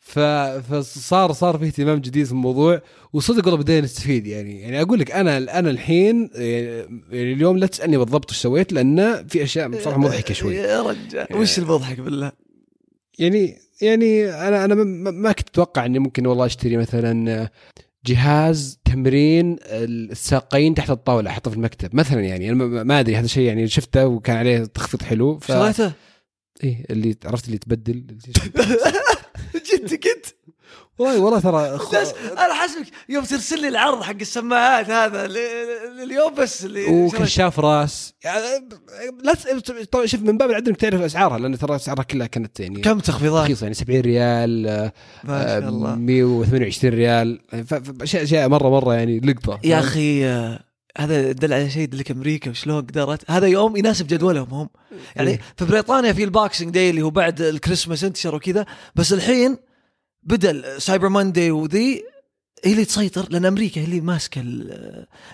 فصار 0.00 1.32
صار 1.32 1.58
في 1.58 1.64
اهتمام 1.64 1.98
جديد 1.98 2.26
في 2.26 2.32
الموضوع 2.32 2.82
وصدق 3.12 3.44
والله 3.44 3.60
بدينا 3.60 3.80
نستفيد 3.80 4.26
يعني 4.26 4.60
يعني 4.60 4.82
أقول 4.82 4.98
لك 4.98 5.10
أنا 5.10 5.58
أنا 5.58 5.70
الحين 5.70 6.30
يعني 6.34 7.32
اليوم 7.32 7.58
لا 7.58 7.66
تسألني 7.66 7.96
بالضبط 7.96 8.30
وش 8.30 8.36
سويت 8.36 8.72
لأن 8.72 9.28
في 9.28 9.42
أشياء 9.42 9.68
بصراحة 9.68 9.98
مضحكة 9.98 10.34
شوي 10.34 10.54
يا 10.54 10.82
رجال 10.82 11.26
وش 11.36 11.58
المضحك 11.58 12.00
بالله؟ 12.00 12.32
يعني 13.18 13.56
يعني 13.82 14.30
أنا 14.30 14.64
أنا 14.64 14.74
ما 14.74 15.32
كنت 15.32 15.48
أتوقع 15.48 15.86
إني 15.86 15.98
ممكن 15.98 16.26
والله 16.26 16.46
أشتري 16.46 16.76
مثلا 16.76 17.50
جهاز 18.06 18.80
تمرين 18.84 19.56
الساقين 19.70 20.74
تحت 20.74 20.90
الطاولة 20.90 21.30
أحطه 21.30 21.50
في 21.50 21.56
المكتب 21.56 21.94
مثلا 21.94 22.20
يعني 22.20 22.50
أنا 22.50 22.64
ما 22.84 23.00
أدري 23.00 23.16
هذا 23.16 23.24
الشيء 23.24 23.42
يعني 23.42 23.68
شفته 23.68 24.06
وكان 24.06 24.36
عليه 24.36 24.64
تخفيض 24.64 25.02
حلو 25.02 25.38
ف... 25.38 25.46
شريته؟ 25.46 25.92
إيه 26.64 26.84
اللي 26.90 27.16
عرفت 27.24 27.46
اللي 27.46 27.58
تبدل 27.58 28.04
جد 29.54 29.94
كنت 29.94 30.26
والله 30.98 31.20
والله 31.20 31.40
ترى 31.40 31.78
خ... 31.78 31.94
أنا 32.38 32.54
حاسبك 32.54 32.86
يوم 33.08 33.24
ترسل 33.24 33.60
لي 33.60 33.68
العرض 33.68 34.02
حق 34.02 34.16
السماعات 34.20 34.90
هذا 34.90 35.24
اليوم 36.02 36.34
بس 36.34 36.64
اللي 36.64 36.84
وكشاف 36.86 37.60
راس. 37.60 38.14
يعني 38.24 38.68
لا 39.22 39.34
طبعا 39.92 40.06
شوف 40.06 40.20
من 40.22 40.38
باب 40.38 40.50
العدل 40.50 40.68
انك 40.68 40.76
تعرف 40.76 41.00
أسعارها 41.00 41.38
لأن 41.38 41.58
ترى 41.58 41.76
أسعارها 41.76 42.02
كلها 42.02 42.26
كانت 42.26 42.60
يعني 42.60 42.80
كم 42.80 42.98
تخفيضات؟ 42.98 43.44
رخيصة 43.44 43.64
يعني 43.64 43.74
70 43.74 44.00
ريال 44.00 44.62
ما 45.24 45.46
شاء 45.46 45.68
الله. 45.68 45.94
128 45.94 46.94
ريال. 46.94 47.40
اشياء 48.02 48.48
مره 48.48 48.68
مرة 48.70 48.94
يعني 48.94 49.20
لقطة. 49.20 49.58
يا 49.64 49.78
أخي 49.78 50.24
هذا 50.98 51.30
يدل 51.30 51.52
على 51.52 51.70
شيء 51.70 51.82
يدلك 51.82 52.10
أمريكا 52.10 52.50
وشلون 52.50 52.80
قدرت. 52.80 53.30
هذا 53.30 53.46
يوم 53.46 53.76
يناسب 53.76 54.06
جدولهم 54.06 54.54
هم. 54.54 54.68
يعني 55.16 55.30
إيه. 55.30 55.40
في 55.56 55.64
بريطانيا 55.64 56.12
في 56.12 56.24
ال 56.24 56.31
Boxing 56.31 56.74
Day 56.74 56.90
اللي 56.90 57.02
هو 57.02 57.10
بعد 57.10 57.40
الكريسماس 57.40 58.04
انتشر 58.04 58.34
وكذا 58.34 58.66
بس 58.94 59.12
الحين 59.12 59.56
بدأ 60.22 60.78
Cyber 60.78 61.08
Monday 61.08 61.50
وذي 61.50 62.04
هي 62.64 62.72
اللي 62.72 62.84
تسيطر 62.84 63.26
لأن 63.30 63.44
أمريكا 63.44 63.80
هي 63.80 63.84
اللي 63.84 64.00
ماسكة 64.00 64.44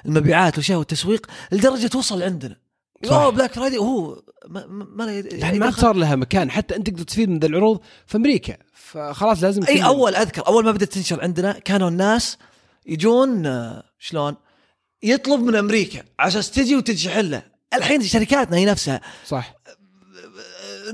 المبيعات 0.07 0.53
والأشياء 0.53 0.79
والتسويق 0.79 1.27
لدرجة 1.53 1.87
توصل 1.87 2.23
عندنا. 2.23 2.57
أوه 3.05 3.31
Black 3.31 3.53
Friday 3.53 3.79
وهو 3.79 4.23
ما 4.49 4.67
ما 4.67 5.13
يعني 5.13 5.59
ما 5.59 5.71
صار 5.71 5.97
لها 5.97 6.17
مكان 6.17 6.51
حتى 6.51 6.77
أنت 6.77 6.87
تقدر 6.87 7.03
تستفيد 7.03 7.29
من 7.29 7.39
ذا 7.39 7.47
العروض 7.47 7.81
في 8.07 8.17
أمريكا. 8.17 8.57
فخلاص 8.75 9.43
لازم 9.43 9.65
أي 9.65 9.85
أول 9.85 10.15
أذكر 10.15 10.47
أول 10.47 10.65
ما 10.65 10.71
بدأت 10.71 10.93
تنشر 10.93 11.23
عندنا 11.23 11.53
كانوا 11.53 11.89
الناس 11.89 12.39
يجون 12.87 13.47
آه، 13.47 13.83
شلون؟ 13.99 14.37
يطلب 15.03 15.41
من 15.41 15.57
أمريكا 15.57 16.03
عشان 16.19 16.43
تجي 16.43 16.77
وتنشحن 16.77 17.21
له. 17.21 17.43
الحين 17.75 18.03
شركاتنا 18.03 18.57
هي 18.57 18.65
نفسها. 18.65 19.01
صح. 19.27 19.55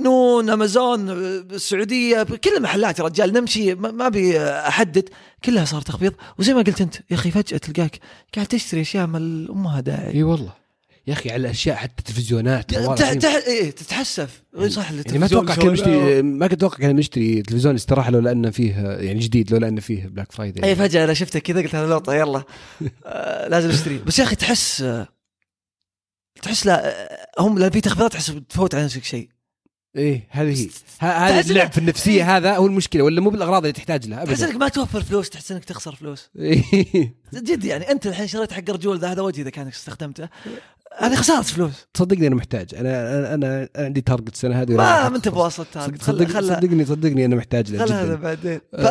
نون 0.00 0.50
أمازون 0.50 1.10
السعودية 1.10 2.22
كل 2.22 2.56
المحلات 2.56 2.98
يا 2.98 3.04
رجال 3.04 3.32
نمشي 3.32 3.74
ما 3.74 4.06
أبي 4.06 4.40
أحدد. 4.40 5.08
كلها 5.44 5.64
صار 5.64 5.82
تخفيض 5.82 6.14
وزي 6.38 6.54
ما 6.54 6.62
قلت 6.62 6.80
أنت 6.80 6.96
يا 7.10 7.16
أخي 7.16 7.30
فجأة 7.30 7.58
تلقاك 7.58 7.98
قاعد 8.34 8.46
تشتري 8.46 8.80
أشياء 8.80 9.06
ما 9.06 9.18
لها 9.50 9.80
داعي 9.80 10.14
إي 10.14 10.22
والله. 10.22 10.61
يا 11.06 11.12
أخي 11.12 11.30
على 11.30 11.50
اشياء 11.50 11.76
حتى 11.76 12.02
تلفزيونات. 12.02 12.72
إيه 12.72 13.70
تتحسف. 13.70 14.42
صح 14.66 14.92
يعني 14.92 15.18
ما 15.18 15.26
أتوقع 15.26 15.54
كان 15.54 15.72
مشتري 15.72 16.22
ما 16.22 16.46
كنت 16.46 16.58
أتوقع 16.58 16.76
كان 16.76 16.96
مشتري 16.96 17.42
تلفزيون 17.42 17.74
استراحه 17.74 18.10
لو 18.10 18.18
لأنه 18.18 18.50
فيه 18.50 18.74
يعني 18.80 19.20
جديد 19.20 19.52
لو 19.52 19.58
لأنه 19.58 19.80
فيه 19.80 20.06
Black 20.06 20.32
Friday 20.32 20.70
أي 20.70 20.76
فجأة 20.76 21.04
أنا 21.04 21.14
شفته 21.14 21.38
كذا 21.38 21.62
قلت 21.62 21.74
هذا 21.74 21.86
لقطة 21.86 22.14
يلا. 22.14 22.42
آه 23.06 23.48
لازم 23.48 23.70
أشتري. 23.70 23.98
بس 23.98 24.18
يا 24.18 24.24
أخي 24.24 24.36
تحس 24.36 24.84
تحس 26.42 26.66
لا 26.66 26.94
هم 27.38 27.58
لا 27.58 27.70
في 27.70 27.80
تخفيضات 27.80 28.12
تحس 28.12 28.32
تفوت 28.48 28.74
على 28.74 28.84
نفسك 28.84 29.04
شيء. 29.04 29.28
إيه 29.96 30.28
هذه 30.30 30.62
هي. 30.62 30.68
هذا 30.98 31.40
اللعب 31.40 31.72
في 31.72 31.78
النفسية 31.78 32.12
إيه؟ 32.12 32.36
هذا 32.36 32.56
هو 32.56 32.66
المشكلة 32.66 33.02
ولا 33.02 33.20
مو 33.20 33.30
بالأغراض 33.30 33.62
اللي 33.62 33.72
تحتاج 33.72 34.08
لها 34.08 34.22
ابدا. 34.22 34.32
تحس 34.32 34.42
إنك 34.42 34.56
ما 34.56 34.68
توفر 34.68 35.02
فلوس 35.02 35.30
تحس 35.30 35.52
إنك 35.52 35.64
تخسر 35.64 35.94
فلوس. 35.94 36.30
إيه. 36.38 37.14
جد 37.34 37.64
يعني 37.64 37.90
أنت 37.90 38.06
الحين 38.06 38.26
شريت 38.26 38.52
حق 38.52 38.70
رجول 38.70 38.98
ذا 38.98 39.12
هذا 39.12 39.22
وجهي 39.22 39.42
إذا 39.42 39.50
كانك 39.50 39.72
استخدمته. 39.72 40.28
هذه 40.98 41.14
خسارة 41.14 41.42
فلوس. 41.42 41.72
تصدقني 41.94 42.26
أنا 42.26 42.34
محتاج. 42.34 42.74
أنا 42.74 43.18
أنا, 43.18 43.34
أنا 43.34 43.68
عندي 43.76 44.00
target 44.00 44.34
السنة 44.34 44.62
هذه 44.62 44.72
ما 44.72 45.06
أنت 45.06 45.28
بواصل 45.28 45.66
target 45.72 46.02
صدق 46.02 46.40
صدقني 46.40 46.84
صدقني 46.84 47.24
أنا 47.24 47.36
محتاج 47.36 47.72
له 47.72 47.84
خل 47.84 47.92
هذا 47.92 48.14
بعدين. 48.14 48.60
ف... 48.72 48.86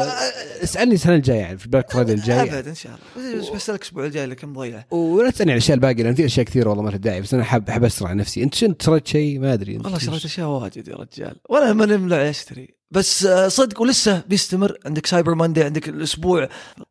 اسألني 0.64 0.94
السنة 0.94 1.16
الجاية 1.16 1.40
يعني 1.40 1.58
في 1.58 1.66
ال 1.66 1.70
Black 1.70 1.92
Friday 1.92 2.14
الجاي 2.14 2.60
أبد 2.60 2.68
إن 2.68 2.76
شاء 2.76 2.92
الله. 3.18 3.40
بس 3.40 3.50
بسالك 3.50 3.82
الأسبوع 3.82 4.06
الجاي 4.06 4.26
لك 4.26 4.46
مضيع. 4.46 4.86
ولا 4.92 5.30
تسألني 5.30 5.52
عن 5.52 5.58
الأشياء 5.58 5.76
الباقية 5.76 6.04
لأن 6.04 6.16
في 6.16 6.26
أشياء 6.26 6.46
كثيرة 6.46 6.70
والله 6.70 6.84
ما 6.84 6.90
لها 6.90 6.98
داعي 6.98 7.22
بس 7.22 7.34
أنا 7.34 7.44
حاب 7.44 7.70
احب 7.70 7.84
أسرع 7.84 8.14
نفسي. 8.14 8.44
أنت 8.44 8.56
شنت 8.56 8.82
شريت 8.82 9.08
شيء؟ 9.08 9.40
ما 9.40 9.54
أدري. 9.54 9.78
والله 9.78 9.98
شريت 9.98 10.26
أشياء 10.26 10.48
واجد 10.48 10.88
يا 10.88 10.96
رجال. 10.96 11.36
ولا 11.50 11.74
ما 11.74 11.86
نملع 11.86 12.30
اشتري 12.30 12.76
بس 12.92 13.26
آه، 13.26 13.48
صدق 13.48 13.82
ولسه 13.82 14.24
بيستمر. 14.30 14.78
عندك 14.86 15.06
Cyber 15.06 15.36
Monday 15.36 15.64
عندك 15.64 15.90
الأسبوع. 15.90 16.50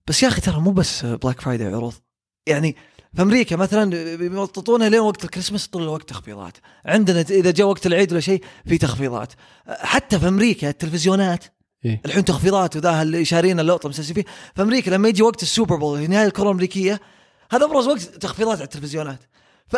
بس 0.09 0.23
يا 0.23 0.29
أخي 0.29 0.40
ترى 0.40 0.61
مو 0.61 0.71
بس 0.71 1.05
Black 1.05 1.41
Friday 1.41 1.65
عروض. 1.64 1.95
يعني 2.47 2.76
في 3.14 3.23
أمريكا 3.23 3.57
مثلا 3.57 4.17
بيمططونها 4.17 4.88
لين 4.88 5.00
وقت 5.00 5.25
الكريسماس 5.25 5.69
طول 5.69 5.83
الوقت 5.83 6.09
تخفيضات. 6.09 6.57
عندنا 6.85 7.21
إذا 7.21 7.50
جاء 7.50 7.67
وقت 7.67 7.87
العيد 7.87 8.12
ولا 8.12 8.21
شيء 8.21 8.45
في 8.67 8.79
تخفيضات. 8.79 9.33
حتى 9.69 10.19
في 10.19 10.29
أمريكا 10.29 10.69
التلفزيونات. 10.69 11.45
إيه؟ 11.85 12.00
الحين 12.05 12.25
تخفيضات 12.25 12.76
وذا 12.76 13.02
اللي 13.02 13.25
شارين 13.25 13.61
اللقطة 13.61 13.88
مسلسل 13.88 14.14
فيه. 14.14 14.25
في 14.55 14.62
أمريكا 14.62 14.90
لما 14.90 15.09
يجي 15.09 15.23
وقت 15.23 15.43
ال 15.43 15.48
Super 15.48 15.77
Bowl 15.77 15.99
في 15.99 16.07
نهاية 16.07 16.26
الكره 16.26 16.43
الأمريكية 16.43 17.00
هذا 17.50 17.64
أبرز 17.64 17.87
وقت 17.88 18.00
تخفيضات 18.00 18.57
على 18.57 18.64
التلفزيونات. 18.64 19.21
ف 19.69 19.76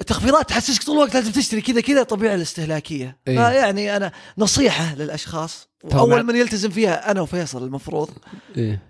التخفيضات 0.00 0.48
تحسسك 0.48 0.82
طول 0.82 0.96
الوقت 0.96 1.14
لازم 1.14 1.32
تشتري 1.32 1.60
كذا 1.60 1.80
كذا 1.80 2.00
الطبيعه 2.00 2.34
الاستهلاكية. 2.34 3.18
إيه؟ 3.28 3.36
فيعني 3.36 3.96
أنا 3.96 4.12
نصيحة 4.38 4.94
للأشخاص 4.94 5.68
أول 5.92 6.22
من 6.22 6.36
يلتزم 6.36 6.70
فيها 6.70 7.10
أنا 7.10 7.20
وفيصل 7.20 7.64
المفروض. 7.64 8.10
إيه؟ 8.56 8.82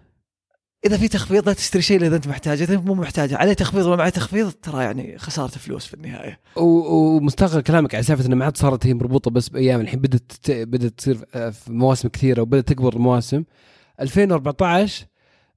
إذا 0.86 0.96
في 0.96 1.08
تخفيض 1.08 1.48
لا 1.48 1.52
تشتري 1.52 1.82
شيء 1.82 2.06
إذا 2.06 2.16
أنت 2.16 2.28
محتاجه 2.28 2.64
إذا 2.64 2.76
مو 2.76 2.94
محتاجه 2.94 3.36
عليه 3.36 3.52
تخفيض 3.52 3.86
ولا 3.86 3.96
معي 3.96 4.10
تخفيض 4.10 4.52
ترى 4.52 4.84
يعني 4.84 5.18
خسارة 5.18 5.48
فلوس 5.48 5.86
في 5.86 5.94
النهاية. 5.94 6.40
ومستغرب 6.56 7.62
كلامك 7.62 7.94
على 7.94 8.04
سالفة 8.04 8.26
انه 8.26 8.36
ما 8.36 8.44
عاد 8.44 8.56
صارت 8.56 8.86
هي 8.86 8.94
مربوطة 8.94 9.30
بس 9.30 9.48
بأيام 9.48 9.80
الحين 9.80 10.00
بدات 10.00 10.32
بدات 10.48 10.92
تصير 10.92 11.16
في 11.32 11.72
مواسم 11.72 12.08
كثيرة 12.08 12.42
وبدأت 12.42 12.68
تكبر 12.68 12.96
المواسم. 12.96 13.44
2014 14.00 15.06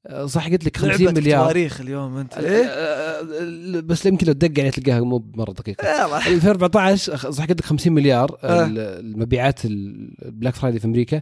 آه، 0.08 0.26
صح 0.26 0.50
قلت 0.50 0.66
لك 0.66 0.78
50 0.78 1.14
مليار. 1.14 1.44
تواريخ 1.44 1.82
اليوم 1.82 2.18
أنت. 2.18 2.38
إيه؟ 2.38 3.80
بس 3.80 4.06
يمكن 4.06 4.28
لو 4.28 4.34
تدق 4.34 4.60
عليه 4.60 4.70
تلقاها 4.70 5.00
مو 5.00 5.26
مره 5.34 5.52
دقيقة. 5.52 6.18
2014 6.28 7.32
صح 7.32 7.46
قلت 7.46 7.62
لك 7.62 7.66
50 7.66 7.94
مليار 7.94 8.38
آه. 8.44 8.66
المبيعات 8.76 9.66
البلاك 9.66 10.56
فرايدي 10.56 10.80
في 10.80 10.86
أمريكا. 10.86 11.22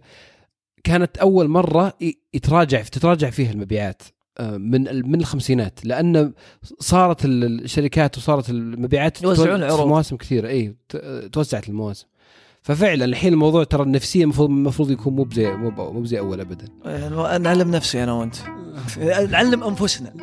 كانت 0.84 1.18
أول 1.18 1.48
مرة 1.48 1.94
يتراجع 2.34 2.82
تتراجع 2.82 3.30
فيها 3.30 3.52
المبيعات 3.52 4.02
آه، 4.40 4.58
من 4.58 5.10
من 5.12 5.20
الخمسينات 5.20 5.86
لأن 5.86 6.34
صارت 6.80 7.26
الشركات 7.26 8.18
وصارت 8.18 8.50
المبيعات 8.50 9.22
يوزعون 9.22 9.64
عروض 9.64 9.80
في 9.80 9.86
مواسم 9.86 10.18
كثيرة 10.18 10.48
إي 10.48 10.76
توسعت 11.32 11.70
المواسم. 11.70 12.08
ففعلا 12.62 13.06
الحين 13.06 13.34
الموضوع 13.34 13.64
ترى 13.64 13.84
النفسية 13.84 14.24
المفروض 14.24 14.50
المفروض 14.50 14.92
يكون 14.92 15.14
مو 15.16 15.24
بزي 15.24 15.52
مو 15.52 16.02
بزي 16.02 16.20
أول 16.20 16.40
ابدا. 16.40 16.66
يعني 16.86 17.44
نعلم 17.44 17.72
نفسي 17.72 18.04
أنا 18.04 18.14
وأنت. 18.14 18.36
نعلم 19.32 19.64
أنفسنا. 19.64 20.14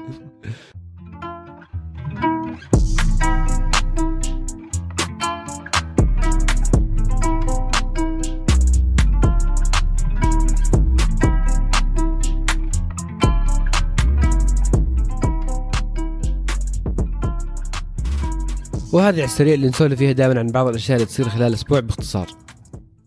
وهذه 18.96 19.14
على 19.14 19.24
السريع 19.24 19.54
اللي 19.54 19.68
نسولف 19.68 19.98
فيها 19.98 20.12
دائما 20.12 20.38
عن 20.38 20.46
بعض 20.46 20.68
الأشياء 20.68 20.96
اللي 20.96 21.06
تصير 21.06 21.28
خلال 21.28 21.54
أسبوع 21.54 21.80
باختصار. 21.80 22.26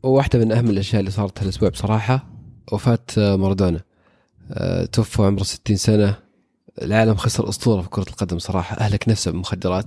وواحدة 0.03 0.39
من 0.39 0.51
أهم 0.51 0.69
الأشياء 0.69 0.99
اللي 0.99 1.11
صارت 1.11 1.41
هالأسبوع 1.41 1.69
بصراحة 1.69 2.25
وفاة 2.71 2.99
مارادونا. 3.17 3.81
أه 4.51 4.85
توفى 4.85 5.21
عمره 5.21 5.43
60 5.43 5.75
سنة. 5.75 6.15
العالم 6.81 7.15
خسر 7.15 7.49
أسطورة 7.49 7.81
في 7.81 7.89
كرة 7.89 8.05
القدم 8.09 8.39
صراحة. 8.39 8.77
أهلك 8.77 9.09
نفسه 9.09 9.31
بالمخدرات 9.31 9.85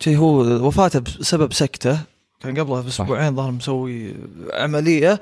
شيء 0.00 0.16
هو 0.16 0.40
وفاته 0.66 0.98
بسبب 1.00 1.52
سكتة. 1.52 1.98
كان 2.40 2.58
قبلها 2.58 2.80
بأسبوعين 2.80 3.36
ظهر 3.36 3.50
مسوي 3.50 4.14
عملية. 4.52 5.20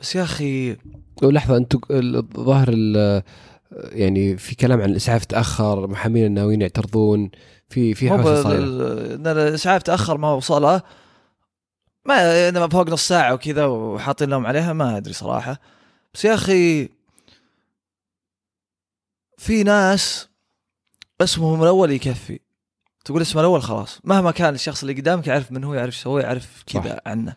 بس 0.00 0.16
يا 0.16 0.22
أخي 0.22 0.76
ولحظة 1.22 1.56
أنتم 1.56 1.80
الظاهر 1.90 2.74
يعني 3.72 4.36
في 4.36 4.54
كلام 4.54 4.80
عن 4.80 4.90
الإسعاف 4.90 5.24
تأخر 5.24 5.86
محامين 5.86 6.26
الناويين 6.26 6.60
يعترضون. 6.60 7.30
في 7.74 7.94
في 7.94 8.08
حوسة 8.08 8.42
صايرة. 8.42 8.62
الاسعاف 9.32 9.82
تاخر 9.82 10.18
ما 10.18 10.32
وصلها 10.32 10.82
ما 12.04 12.48
إنما 12.48 12.68
فوق 12.68 12.88
نص 12.88 13.08
ساعة 13.08 13.34
وكذا 13.34 13.64
وحاطين 13.66 14.30
لهم 14.30 14.46
عليها 14.46 14.72
ما 14.72 14.96
أدري 14.96 15.12
صراحة. 15.12 15.60
بس 16.14 16.24
يا 16.24 16.34
أخي 16.34 16.88
في 19.38 19.62
ناس 19.62 20.28
اسمهم 21.20 21.62
الأول 21.62 21.90
يكفي. 21.90 22.40
تقول 23.04 23.22
اسمه 23.22 23.40
الأول 23.40 23.62
خلاص. 23.62 24.00
مهما 24.04 24.30
كان 24.30 24.54
الشخص 24.54 24.80
اللي 24.82 24.92
قدامك 25.00 25.26
يعرف 25.26 25.52
من 25.52 25.64
هو 25.64 25.74
يعرف 25.74 25.96
سوى 25.96 26.22
يعرف 26.22 26.62
كذا. 26.66 27.00
عنه. 27.06 27.36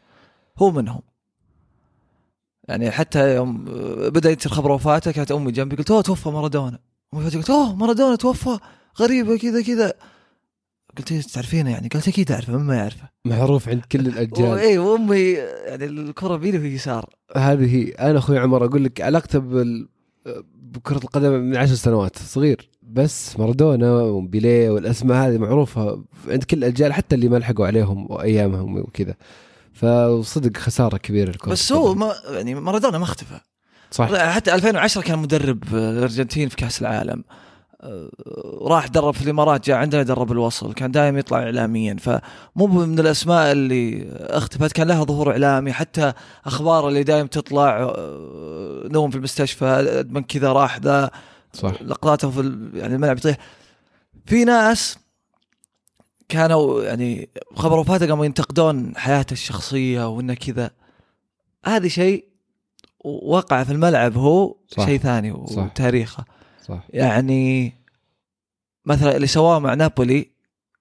هو 0.58 0.72
منهم. 0.72 1.02
يعني 2.68 2.92
حتى 2.92 3.36
يوم 3.36 3.66
بدا 4.10 4.30
ينتشر 4.30 4.50
خبر 4.50 4.72
وفاته 4.72 5.12
كانت 5.12 5.32
أمي 5.32 5.52
جنبي 5.52 5.76
قلت 5.76 5.92
أوه 5.92 6.02
توفى 6.02 6.30
مارادونا. 6.30 6.80
أمي 7.14 7.24
فجاه 7.24 7.40
قلت 7.40 7.50
أوه 7.50 7.76
مارادونا 7.76 8.16
توفى. 8.16 8.60
غريبة 9.00 9.38
كذا 9.38 9.62
كذا. 9.62 9.94
قلت 10.98 11.12
إيه 11.12 11.22
تعرفينه 11.22 11.70
يعني؟ 11.72 11.88
قالت 11.88 12.08
أكيد 12.08 12.32
أعرفه 12.32 12.54
من 12.58 12.64
ما 12.64 12.76
يعرفه. 12.76 13.10
معروف 13.26 13.70
عند 13.70 13.82
كل 13.92 14.00
الأجيال. 14.08 14.58
اي 14.58 14.78
وأمي 14.78 15.32
يعني 15.66 15.86
الكرة 15.86 16.36
بيدي 16.36 16.58
وهي 16.58 16.74
يسار. 16.74 17.10
هذه 17.36 17.76
هي 17.76 17.90
أنا 17.92 18.18
أخوي 18.20 18.40
عمر 18.40 18.66
أقول 18.66 18.84
لك 18.84 19.02
علاقته 19.02 19.40
بال 19.40 19.88
بكرة 20.56 20.98
القدم 20.98 21.32
من 21.32 21.58
عشر 21.58 21.76
سنوات 21.76 22.18
صغير. 22.18 22.70
بس 22.84 23.40
مارادونا 23.40 23.92
وبيليه 23.94 24.70
والأسماء 24.70 25.28
هذه 25.28 25.38
معروفة 25.38 26.04
عند 26.28 26.44
كل 26.44 26.58
الأجيال 26.58 26.94
حتى 26.94 27.16
اللي 27.16 27.30
ما 27.30 27.38
لحقوا 27.38 27.68
عليهم 27.68 28.12
وأيامهم 28.12 28.78
وكذا. 28.78 29.16
فصدق 29.74 30.58
خسارة 30.58 30.98
كبيرة 30.98 31.32
لكرة 31.32 31.52
بس 31.52 31.72
هو. 31.72 31.96
ما 31.96 32.14
يعني 32.30 32.56
مارادونا 32.56 32.98
ما 32.98 33.04
اختفى. 33.04 33.40
صح 33.92 34.16
حتى 34.16 34.56
2010 34.56 35.02
كان 35.02 35.20
مدرب 35.20 35.64
الارجنتين 35.74 36.50
في 36.50 36.56
كأس 36.56 36.82
العالم. 36.82 37.24
راح 38.62 38.88
درب 38.88 39.14
في 39.14 39.22
الإمارات 39.22 39.66
جاء 39.66 39.78
عندنا 39.78 40.04
درب 40.04 40.32
الوصل 40.32 40.74
كان 40.74 40.92
دائما 40.92 41.20
يطلع 41.20 41.40
اعلاميا 41.40 41.96
فمو 42.00 42.68
من 42.68 43.00
الأسماء 43.00 43.52
اللي 43.52 44.08
اختفت 44.12 44.72
كان 44.72 44.88
لها 44.88 45.04
ظهور 45.04 45.32
إعلامي 45.32 45.74
حتى 45.74 46.14
أخبار 46.46 46.88
اللي 46.88 47.04
دائما 47.04 47.28
تطلع 47.28 47.78
آه، 47.82 48.84
نوم 48.92 49.10
في 49.10 49.18
المستشفى 49.18 50.06
من 50.10 50.24
كذا 50.24 50.52
راح 50.52 50.80
ذا 50.80 51.12
صح 51.54 51.82
لقطاته 51.82 52.30
في 52.30 52.70
يعني 52.74 52.96
الملعب 52.96 53.18
يطيح 53.18 53.38
في 54.26 54.46
ناس 54.46 54.98
كانوا 56.30 56.84
يعني 56.84 57.30
خبر 57.56 57.80
وفاته 57.80 58.08
قاموا 58.08 58.26
ينتقدون 58.26 58.98
حياته 58.98 59.34
الشخصية 59.34 60.08
وإنه 60.08 60.34
كذا 60.34 60.72
هذا 61.66 61.88
شيء 61.88 62.26
وقع 63.06 63.64
في 63.64 63.72
الملعب 63.72 64.18
هو 64.18 64.56
صح. 64.68 64.86
شيء 64.86 65.00
ثاني 65.00 65.48
صح. 65.48 65.64
وتاريخه 65.64 66.37
صح. 66.68 66.88
يعني 66.90 67.74
مثلا 68.86 69.16
اللي 69.16 69.28
سواه 69.28 69.60
مع 69.60 69.74
نابولي 69.74 70.30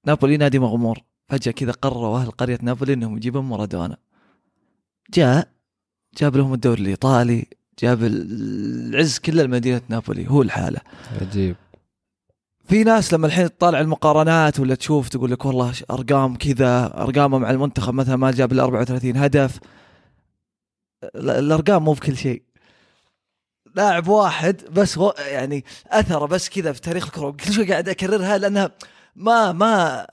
نابولي 0.06 0.36
نادي 0.36 0.58
مغمور. 0.58 0.98
فجأة 1.28 1.52
كذا 1.52 1.72
قرروا 1.72 2.18
أهل 2.18 2.30
قرية 2.30 2.58
نابولي 2.62 2.92
إنهم 2.92 3.16
يجيبون 3.16 3.44
مارادونا. 3.44 3.96
جاء 5.14 5.48
جاب 6.18 6.36
لهم 6.36 6.54
الدوري 6.54 6.82
الإيطالي 6.82 7.46
جاب 7.78 7.98
العز 8.04 9.18
كله 9.18 9.42
لمدينة 9.42 9.80
نابولي. 9.88 10.28
هو 10.30 10.42
الحالة. 10.42 10.80
عجيب. 11.20 11.56
في 12.68 12.84
ناس 12.84 13.14
لما 13.14 13.26
الحين 13.26 13.48
تطالع 13.58 13.80
المقارنات 13.80 14.60
ولا 14.60 14.74
تشوف 14.74 15.08
تقول 15.08 15.30
لك 15.30 15.44
والله 15.44 15.72
أرقام 15.90 16.36
كذا 16.36 17.00
ارقامه 17.02 17.38
مع 17.38 17.50
المنتخب 17.50 17.94
مثلا 17.94 18.16
ما 18.16 18.30
جاب 18.30 18.52
إلا 18.52 18.64
34 18.64 19.16
هدف. 19.16 19.60
ال- 21.04 21.30
الأرقام 21.30 21.84
مو 21.84 21.92
بكل 21.92 22.16
شيء. 22.16 22.42
لاعب 23.76 24.08
واحد 24.08 24.62
بس 24.72 24.98
هو 24.98 25.14
يعني 25.18 25.64
أثره 25.90 26.26
بس 26.26 26.48
كذا 26.48 26.72
في 26.72 26.80
تاريخ 26.80 27.04
الكره 27.06 27.30
كل 27.30 27.52
شوي 27.52 27.64
قاعد 27.72 27.88
أكررها 27.88 28.38
لأنها 28.38 28.70
ما 29.16 29.52
ما 29.52 30.06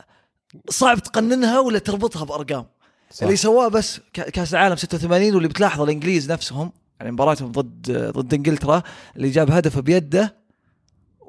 صعب 0.70 1.00
تقننها 1.00 1.60
ولا 1.60 1.80
تربطها 1.80 2.26
بأرقام. 2.26 2.66
صح. 3.12 3.24
اللي 3.24 3.36
سواه 3.36 3.68
بس 3.68 4.00
كا- 4.14 4.30
كأس 4.30 4.54
العالم 4.54 4.76
86 4.76 5.34
واللي 5.36 5.48
بتلاحظ 5.48 5.82
الإنجليز 5.82 6.32
نفسهم 6.32 6.72
يعني 7.00 7.12
مباراتهم 7.12 7.52
ضد 7.52 7.92
ضد 8.18 8.34
إنجلترا 8.34 8.84
اللي 9.18 9.30
جاب 9.30 9.52
هدفه 9.52 9.82
بيده 9.82 10.36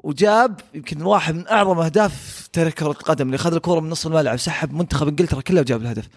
وجاب 0.03 0.59
يمكن 0.73 1.01
واحد 1.01 1.35
من 1.35 1.47
أعظم 1.47 1.79
أهداف 1.79 2.47
تاريخ 2.53 2.73
كرة 2.73 2.87
القدم 2.91 3.25
اللي 3.25 3.35
اخذ 3.35 3.53
الكورة 3.53 3.79
من 3.79 3.89
نص 3.89 4.05
الملعب 4.05 4.37
سحب 4.37 4.73
منتخب 4.73 5.07
إنجلترا 5.07 5.41
كله 5.41 5.61
وجاب 5.61 5.81
الهدف. 5.81 6.07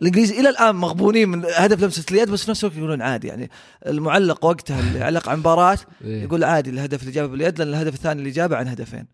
الإنجليز 0.00 0.32
إلى 0.32 0.48
الآن 0.48 0.74
مغبونين 0.74 1.28
من 1.28 1.44
هدف 1.44 1.82
لمسة 1.82 2.04
اليد 2.10 2.30
بس 2.30 2.44
في 2.44 2.50
نفس 2.50 2.64
الوقت 2.64 2.76
يقولون 2.76 3.02
عادي 3.02 3.28
يعني 3.28 3.50
المعلق 3.86 4.44
وقتها 4.44 4.80
اللي 4.80 5.04
علق 5.04 5.28
على 5.28 5.34
المباراة 5.34 5.78
إيه. 6.04 6.22
يقول 6.22 6.44
عادي 6.44 6.70
الهدف 6.70 7.00
اللي 7.00 7.12
جابه 7.12 7.28
باليد 7.28 7.58
لأن 7.58 7.68
الهدف 7.68 7.94
الثاني 7.94 8.18
اللي 8.20 8.30
جابه 8.30 8.56
عن 8.56 8.68
هدفين. 8.68 9.06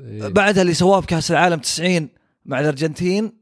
إيه. 0.00 0.28
بعدها 0.28 0.62
اللي 0.62 0.74
سواه 0.74 1.00
بكأس 1.00 1.30
العالم 1.30 1.58
90 1.60 2.08
مع 2.44 2.60
الأرجنتين 2.60 3.32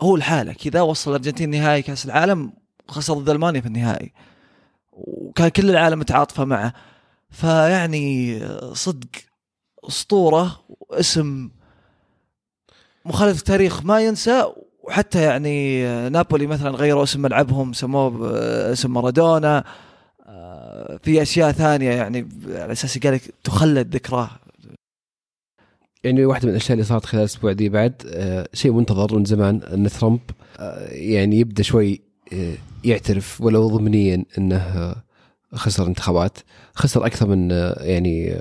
هو 0.00 0.16
الحاله 0.16 0.52
كذا 0.52 0.80
وصل 0.80 1.10
الأرجنتين 1.10 1.50
نهائي 1.50 1.82
كأس 1.82 2.04
العالم 2.04 2.52
وخسر 2.88 3.14
ضد 3.14 3.30
ألمانيا 3.30 3.60
في 3.60 3.66
النهائي 3.66 4.12
وكان 4.92 5.48
كل 5.48 5.70
العالم 5.70 5.98
متعاطفه 5.98 6.44
معه 6.44 6.74
فيعني 7.30 8.40
صدق 8.74 9.08
أسطورة 9.88 10.64
واسم 10.80 11.50
مخالف 13.04 13.38
التاريخ 13.38 13.84
ما 13.84 14.00
ينسى 14.00 14.52
وحتى 14.90 15.22
يعني 15.22 15.82
نابولي 16.08 16.46
مثلا 16.46 16.70
غيروا 16.70 17.02
اسم 17.02 17.22
ملعبهم 17.22 17.72
سموه 17.72 18.10
باسم 18.10 18.92
مارادونا. 18.92 19.64
آه، 20.26 20.98
في 21.02 21.22
أشياء 21.22 21.52
ثانية 21.52 21.90
يعني 21.90 22.28
على 22.48 22.72
أساس 22.72 22.98
قال 22.98 23.14
لك 23.14 23.22
تخلد 23.44 23.94
ذكراه. 23.94 24.30
يعني 26.04 26.24
واحدة 26.24 26.44
من 26.46 26.50
الأشياء 26.50 26.72
اللي 26.72 26.84
صارت 26.84 27.04
خلال 27.04 27.20
الأسبوع 27.20 27.52
دي 27.52 27.68
بعد 27.68 27.94
آه، 28.06 28.48
شيء 28.54 28.72
منتظر 28.72 29.18
من 29.18 29.24
زمان 29.24 29.62
إن 29.62 29.88
ترامب 29.88 30.20
آه، 30.58 30.88
يعني 30.88 31.36
يبدأ 31.36 31.62
شوي 31.62 32.00
يعترف 32.84 33.40
ولو 33.40 33.68
ضمنيا 33.68 34.24
إنه 34.38 34.94
خسر 35.54 35.86
انتخابات 35.86 36.38
خسر 36.74 37.06
أكثر 37.06 37.28
من 37.28 37.50
يعني 37.80 38.36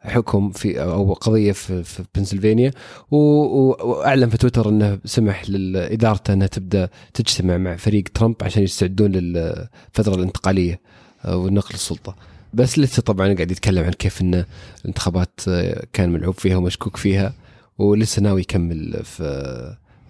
حكم 0.00 0.50
في 0.50 0.82
أو 0.82 1.12
قضية 1.12 1.52
في, 1.52 1.82
في 1.82 2.04
بنسلفانيا 2.14 2.70
وأعلن 3.10 4.28
في 4.28 4.36
تويتر 4.36 4.68
إنه 4.68 4.98
سمح 5.04 5.48
لادارته 5.48 6.32
إنها 6.32 6.46
تبدأ 6.46 6.88
تجتمع 7.14 7.56
مع 7.56 7.76
فريق 7.76 8.04
ترامب 8.14 8.36
عشان 8.42 8.62
يستعدون 8.62 9.12
للفترة 9.12 10.14
الانتقالية 10.14 10.80
آه، 11.24 11.36
ونقل 11.36 11.74
السلطة. 11.74 12.16
بس 12.54 12.78
لسه 12.78 13.02
طبعا 13.02 13.34
قاعد 13.34 13.50
يتكلم 13.50 13.84
عن 13.84 13.90
كيف 13.90 14.20
انه 14.20 14.44
الانتخابات 14.80 15.40
آه، 15.48 15.86
كان 15.92 16.10
ملعوب 16.10 16.34
فيها 16.34 16.56
ومشكوك 16.56 16.96
فيها 16.96 17.34
ولسه 17.78 18.22
ناوي 18.22 18.40
يكمل 18.40 19.00
في 19.04 19.22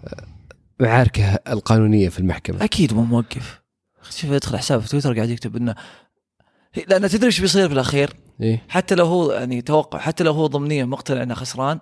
آه، 0.07 0.27
معاركه 0.81 1.25
القانونية 1.49 2.09
في 2.09 2.19
المحكمة. 2.19 2.65
أكيد 2.65 2.95
مو 2.95 3.05
موقف. 3.05 3.66
شوف 4.11 4.31
يدخل 4.31 4.59
حسابه 4.59 4.83
في 4.83 4.89
تويتر 4.89 5.15
قاعد 5.15 5.31
يكتب 5.31 5.57
انه 5.57 5.75
لأن 6.89 7.09
تدري 7.09 7.27
إيش 7.27 7.41
بيصير 7.41 7.69
في 7.69 7.75
الاخير 7.75 8.13
إيه. 8.43 8.63
حتى 8.69 8.95
لو 8.95 9.07
هو 9.07 9.33
يعني 9.33 9.63
توقع 9.63 9.99
حتى 9.99 10.25
لو 10.25 10.33
هو 10.33 10.47
ضمنيا 10.47 10.85
مقتنع 10.85 11.23
إنه 11.23 11.35
خسران 11.35 11.79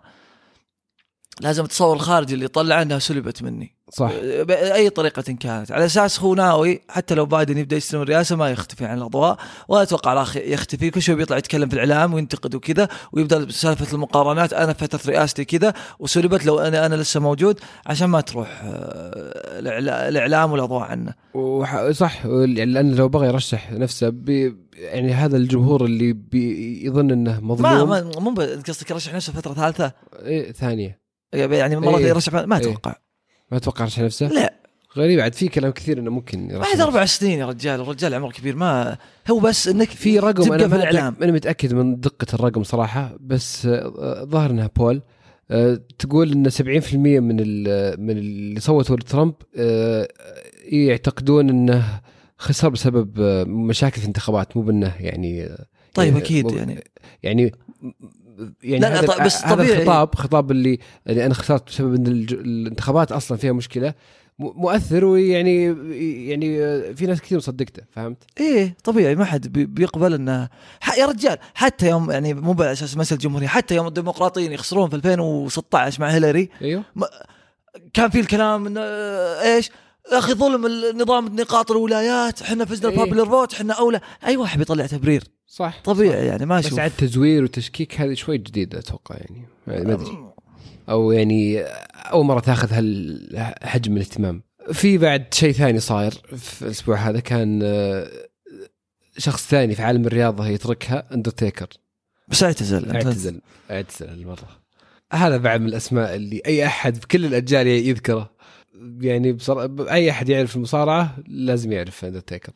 لازم 1.41 1.65
التصور 1.65 1.97
الخارجي 1.97 2.35
اللي 2.35 2.45
يطلع 2.45 2.83
انها 2.83 2.99
سلبت 2.99 3.43
مني. 3.43 3.75
صح. 3.93 4.13
بأي 4.23 4.91
طريقة 4.91 5.23
كانت. 5.23 5.73
على 5.73 5.85
أساس 5.85 6.21
هو 6.21 6.35
ناوي 6.35 6.81
حتى 6.89 7.15
لو 7.15 7.27
بايدن 7.27 7.59
يبدأ 7.59 7.77
يستلم 7.77 8.03
الرئاسة 8.03 8.37
ما 8.37 8.51
يختفي 8.51 8.85
عن 8.85 8.99
الأضواء 8.99 9.39
ولا 9.69 9.83
أتوقع 9.83 10.15
راح 10.15 10.37
يختفي. 10.37 10.91
كل 10.91 11.03
شوي 11.03 11.15
بيطلع 11.15 11.37
يتكلم 11.37 11.69
في 11.69 11.75
الإعلام 11.75 12.15
وينتقد 12.15 12.55
وكذا 12.55 12.89
ويبدأ 13.13 13.51
سالفه 13.51 13.95
المقارنات 13.95 14.53
أنا 14.53 14.73
فترة 14.73 15.01
رئاستي 15.13 15.45
كذا 15.45 15.75
وسلبت 15.99 16.47
لو 16.47 16.59
أنا 16.59 16.87
أنا 16.87 16.95
لسه 16.95 17.21
موجود 17.21 17.61
عشان 17.87 18.07
ما 18.09 18.21
تروح 18.21 18.61
آه، 18.65 20.09
الإعلام 20.09 20.53
والأضواء 20.53 20.83
عنه. 20.83 21.15
وح- 21.35 21.91
صح. 21.91 22.27
لأن 22.27 22.95
لو 22.95 23.09
بغى 23.09 23.27
يرشح 23.27 23.73
نفسه 23.73 24.09
بي 24.09 24.57
يعني 24.75 25.13
هذا 25.13 25.37
الجمهور 25.37 25.85
اللي 25.85 26.13
بي 26.13 26.87
يظن 26.87 27.11
إنه 27.11 27.41
ما 27.41 27.55
مظلوم. 27.55 27.89
ما 27.89 28.03
مو 28.21 28.35
قصدك 28.69 28.91
يرشح 28.91 29.15
نفسه 29.15 29.33
فترة 29.33 29.55
ثالثة؟ 29.55 29.93
إيه 30.23 30.53
ثانية. 30.53 31.04
يعني 31.35 31.77
مرات 31.77 32.01
إيه. 32.01 32.09
يرشح 32.09 32.33
ما 32.33 32.57
إيه. 32.57 32.63
أتوقع 32.63 32.95
ما 33.51 33.57
أتوقع 33.57 33.85
يرشح 33.85 34.01
نفسه 34.01 34.29
لا 34.29 34.55
غريب 34.97 35.21
عاد 35.21 35.35
في 35.35 35.49
كلام 35.49 35.73
كثير 35.73 35.99
إنه 35.99 36.11
ممكن 36.11 36.51
يرشح 36.51 36.73
بعد. 36.73 36.81
أربع 36.81 37.05
سنين 37.05 37.39
يا 37.39 37.47
رجال 37.47 37.81
الرجال 37.81 38.15
عمره 38.15 38.31
كبير 38.31 38.57
ما 38.57 38.97
هو 39.31 39.39
بس 39.39 39.69
إنك 39.69 39.89
في 39.89 40.19
رقم 40.19 40.53
أنا 40.53 40.69
في 40.69 40.77
الإعلام 40.77 41.17
أنا 41.23 41.33
متأكد 41.33 41.75
من 41.75 42.01
دقة 42.01 42.27
الرقم 42.35 42.63
صراحة 42.63 43.17
بس 43.21 43.67
آه، 43.67 44.25
ظهر 44.25 44.51
إنها 44.51 44.71
بول 44.77 45.03
آه، 45.51 45.81
تقول 45.99 46.33
إن 46.33 46.51
70% 46.51 46.95
من 46.95 47.37
من 48.01 48.19
اللي 48.19 48.61
صوتوا 48.61 48.97
لترامب 48.97 49.35
آه، 49.57 50.09
يعتقدون 50.65 51.49
إنه 51.49 52.01
خسر 52.39 52.69
بسبب 52.69 53.21
مشاكل 53.49 53.97
في 53.97 54.03
الانتخابات 54.03 54.57
مو 54.57 54.63
بإنه 54.63 54.95
يعني 55.01 55.49
طيب 55.95 56.15
آه، 56.15 56.19
أكيد 56.19 56.51
يعني 56.51 56.85
يعني 57.23 57.53
يعني 58.63 58.81
لا، 58.81 58.87
لا، 58.87 58.99
هذا, 59.01 59.07
طيب، 59.07 59.23
بس 59.27 59.45
هذا 59.45 59.55
طبيعي. 59.55 59.73
الخطاب 59.83 60.15
خطاب 60.15 60.51
اللي 60.51 60.79
اللي 61.07 61.27
أنا 61.27 61.35
خسرت 61.35 61.67
بسبب 61.69 61.95
إن 61.95 62.07
الانتخابات 62.07 63.13
أصلا 63.13 63.39
فيها 63.39 63.53
مشكلة 63.53 63.95
مؤثر 64.39 65.05
ويعني 65.05 65.65
يعني 66.29 66.59
في 66.95 67.07
ناس 67.07 67.21
كثير 67.21 67.39
مصدقته 67.39 67.83
فهمت؟ 67.91 68.23
إيه 68.41 68.77
طبيعي 68.85 69.15
ما 69.15 69.25
حد 69.25 69.49
بي- 69.53 69.65
بيقبل 69.67 70.15
إنه 70.15 70.49
يا 70.99 71.07
رجال 71.07 71.39
حتى 71.55 71.89
يوم 71.89 72.11
يعني 72.11 72.35
مو 72.35 72.53
على 72.61 72.73
أساس 72.73 72.97
مسألة 72.97 73.21
جمهورية 73.21 73.47
حتى 73.47 73.75
يوم 73.75 73.87
الديمقراطيين 73.87 74.53
يخسرون 74.53 74.89
في 74.91 74.97
2016 74.97 76.01
مع 76.01 76.09
هيلاري 76.11 76.49
أيوه 76.63 76.83
كان 77.95 78.11
في 78.11 78.21
الكلام 78.21 78.67
إنه 78.67 78.81
إيش 78.81 79.71
يا 80.13 80.19
أخي 80.19 80.35
ظلم 80.35 80.67
النظام 80.67 81.27
نقاط 81.37 81.71
الولايات 81.71 82.43
إحنا 82.43 82.65
فزنا 82.65 82.89
إيه. 82.89 82.95
ال 83.03 83.06
popular 83.06 83.27
vote 83.27 83.55
إحنا 83.55 83.75
أولى 83.75 84.01
أي 84.27 84.37
واحد 84.37 84.59
بيطلع 84.59 84.87
تبرير 84.87 85.25
صح 85.55 85.81
طبيعي 85.85 86.27
يعني 86.27 86.47
ما 86.47 86.59
بس 86.59 86.67
أشوف. 86.67 86.79
عاد 86.79 86.91
تزوير 86.99 87.45
وتشكيك 87.45 88.01
هذه 88.01 88.15
شوي 88.15 88.39
جديدة 88.39 88.79
أتوقع 88.79 89.17
يعني. 89.17 89.47
ما 89.67 89.93
أدري. 89.95 90.33
أو 90.89 91.13
يعني 91.13 91.61
أول 91.97 92.25
مرة 92.25 92.41
تأخذ 92.41 92.73
هالحجم 92.73 93.93
من 93.93 93.97
الاهتمام. 93.99 94.43
في 94.73 94.99
بعد 94.99 95.35
شيء 95.35 95.53
ثاني 95.53 95.81
صاير 95.81 96.11
في 96.37 96.63
الأسبوع 96.63 96.97
هذا 96.97 97.21
كان 97.21 97.61
آه، 97.65 98.09
شخص 99.19 99.49
ثاني 99.49 99.75
في 99.75 99.83
عالم 99.83 100.07
الرياضة 100.07 100.47
يتركها 100.49 101.15
اندرتيكر 101.15 101.69
بس 102.29 102.43
اعتزل 102.43 102.91
اعتزل 102.91 103.41
اعتزل 103.71 104.09
المره 104.09 104.49
هذا 105.13 105.37
بعد 105.37 105.61
من 105.61 105.67
الأسماء 105.67 106.15
اللي 106.15 106.43
أي 106.47 106.67
أحد 106.67 106.99
بكل 106.99 107.25
الأجيال 107.25 107.67
يذكره. 107.67 108.31
يعني 109.01 109.33
بصراحه 109.33 109.93
أي 109.93 110.11
أحد 110.11 110.29
يعرف 110.29 110.57
المصارعة 110.57 111.17
لازم 111.27 111.73
يعرف 111.73 112.05
اندرتيكر 112.05 112.53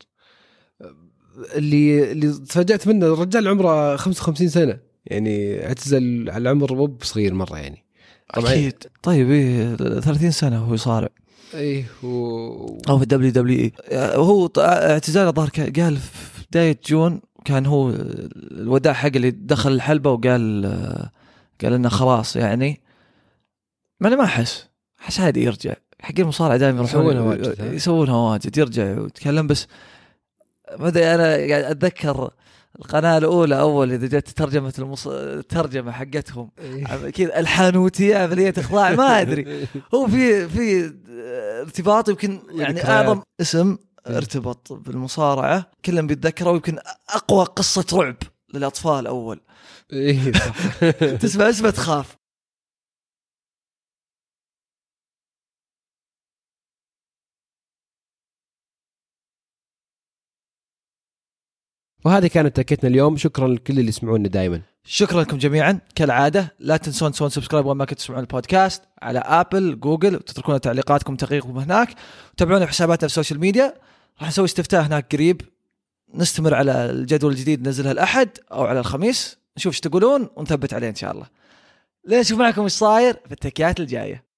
اللي 1.55 2.11
اللي 2.11 2.33
تفاجأت 2.33 2.87
منه 2.87 3.05
الرجال 3.05 3.47
عمره 3.47 3.95
55 3.95 4.47
سنة. 4.49 4.77
يعني 5.05 5.65
اعتزل 5.67 6.29
على 6.29 6.41
العمر 6.41 6.73
مو 6.73 6.85
بصغير 6.85 7.33
مرة 7.33 7.57
يعني. 7.57 7.85
طبعا 8.33 8.51
أكيد. 8.51 8.83
طيب 9.03 9.31
إيه 9.31 9.75
30 9.75 10.31
سنة 10.31 10.63
وهو 10.63 10.73
يصارع 10.73 11.09
إيه 11.53 11.85
و... 12.03 12.77
أو 12.89 12.97
في 12.97 13.03
ال 13.03 13.31
WWE. 13.31 13.71
هو 14.15 14.49
اعتزاله 14.57 15.29
الظاهر 15.29 15.49
قال 15.49 15.97
في 15.97 16.45
بداية 16.51 16.79
June 16.87 17.21
كان 17.45 17.65
هو 17.65 17.89
الوداع 18.51 18.93
حق 18.93 19.11
اللي 19.15 19.31
دخل 19.31 19.71
الحلبة 19.71 20.11
وقال 20.11 20.65
قال 21.63 21.73
إنه 21.73 21.89
خلاص 21.89 22.35
يعني. 22.35 22.81
ما 23.99 24.07
أنا 24.07 24.15
ما 24.15 24.23
أحس. 24.23 24.67
أحس 25.01 25.19
عادي 25.19 25.43
يرجع. 25.43 25.75
حق 26.01 26.19
المصارعة 26.19 26.57
دائما 26.57 26.81
واجد 26.81 27.73
يسوونها 27.73 28.15
واجد 28.15 28.57
يرجع 28.57 28.99
ويتكلم. 28.99 29.47
بس 29.47 29.67
ما 30.77 30.87
أدري 30.87 31.15
أنا 31.15 31.23
قاعد 31.23 31.63
أتذكر 31.63 32.29
القناة 32.79 33.17
الأولى 33.17 33.59
أول 33.59 33.91
إذا 33.91 34.07
جت 34.07 34.29
ترجمة 34.29 34.73
المص... 34.79 35.07
الترجمه 35.07 35.91
حقتهم. 35.91 36.51
إيه. 36.59 37.09
كذا 37.09 37.39
الحانوتية 37.39 38.17
عملية 38.17 38.53
اخضاع 38.57 38.91
ما 38.91 39.21
أدري. 39.21 39.67
هو 39.95 40.07
في 40.07 40.49
في 40.49 40.93
ارتباط 41.61 42.09
يمكن 42.09 42.39
يعني 42.51 42.83
أعظم 42.89 43.21
اسم 43.41 43.77
إيه. 44.07 44.17
ارتبط 44.17 44.73
بالمصارعة. 44.73 45.71
كلهم 45.85 46.07
بيتذكروا 46.07 46.53
يمكن 46.53 46.77
أقوى 47.09 47.45
قصة 47.45 47.85
رعب 47.93 48.15
للأطفال 48.53 49.07
أول. 49.07 49.41
إيه 49.93 50.31
تسمع 51.21 51.49
اسمه 51.49 51.69
تخاف. 51.69 52.18
وهذه 62.05 62.27
كانت 62.27 62.55
تكيتنا 62.55 62.89
اليوم. 62.89 63.17
شكرا 63.17 63.47
لكل 63.47 63.79
اللي 63.79 63.89
يسمعونا 63.89 64.27
دائما 64.27 64.61
شكرا 64.83 65.21
لكم 65.21 65.37
جميعا. 65.37 65.79
كالعادة 65.95 66.55
لا 66.59 66.77
تنسون 66.77 67.11
تسوون 67.11 67.29
subscribe 67.29 67.65
وما 67.65 67.85
كنتوا 67.85 68.03
تسمعون 68.03 68.21
البودكاست 68.21 68.83
على 69.01 69.19
Apple 69.19 69.79
Google 69.79 70.15
وتتركون 70.15 70.61
تعليقاتكم 70.61 71.13
وتقييمكم 71.13 71.57
هناك. 71.57 71.89
وتابعونا 72.33 72.65
حساباتنا 72.65 73.07
في 73.07 73.11
ال 73.11 73.15
social 73.15 73.39
media. 73.39 73.73
راح 74.21 74.27
نسوي 74.27 74.45
استفتاء 74.45 74.81
هناك 74.81 75.15
قريب. 75.15 75.41
نستمر 76.13 76.53
على 76.53 76.71
الجدول 76.71 77.31
الجديد 77.31 77.61
ننزلها 77.61 77.91
الاحد 77.91 78.29
أو 78.51 78.65
على 78.65 78.79
الخميس. 78.79 79.37
نشوف 79.57 79.73
إيش 79.73 79.79
تقولون 79.79 80.29
ونثبت 80.35 80.73
عليه 80.73 80.89
إن 80.89 80.95
شاء 80.95 81.11
الله. 81.11 81.25
لين 82.07 82.19
نشوف 82.19 82.39
معكم 82.39 82.61
إيش 82.61 82.71
صاير؟ 82.71 83.13
في 83.13 83.31
التكيات 83.31 83.79
الجاية. 83.79 84.28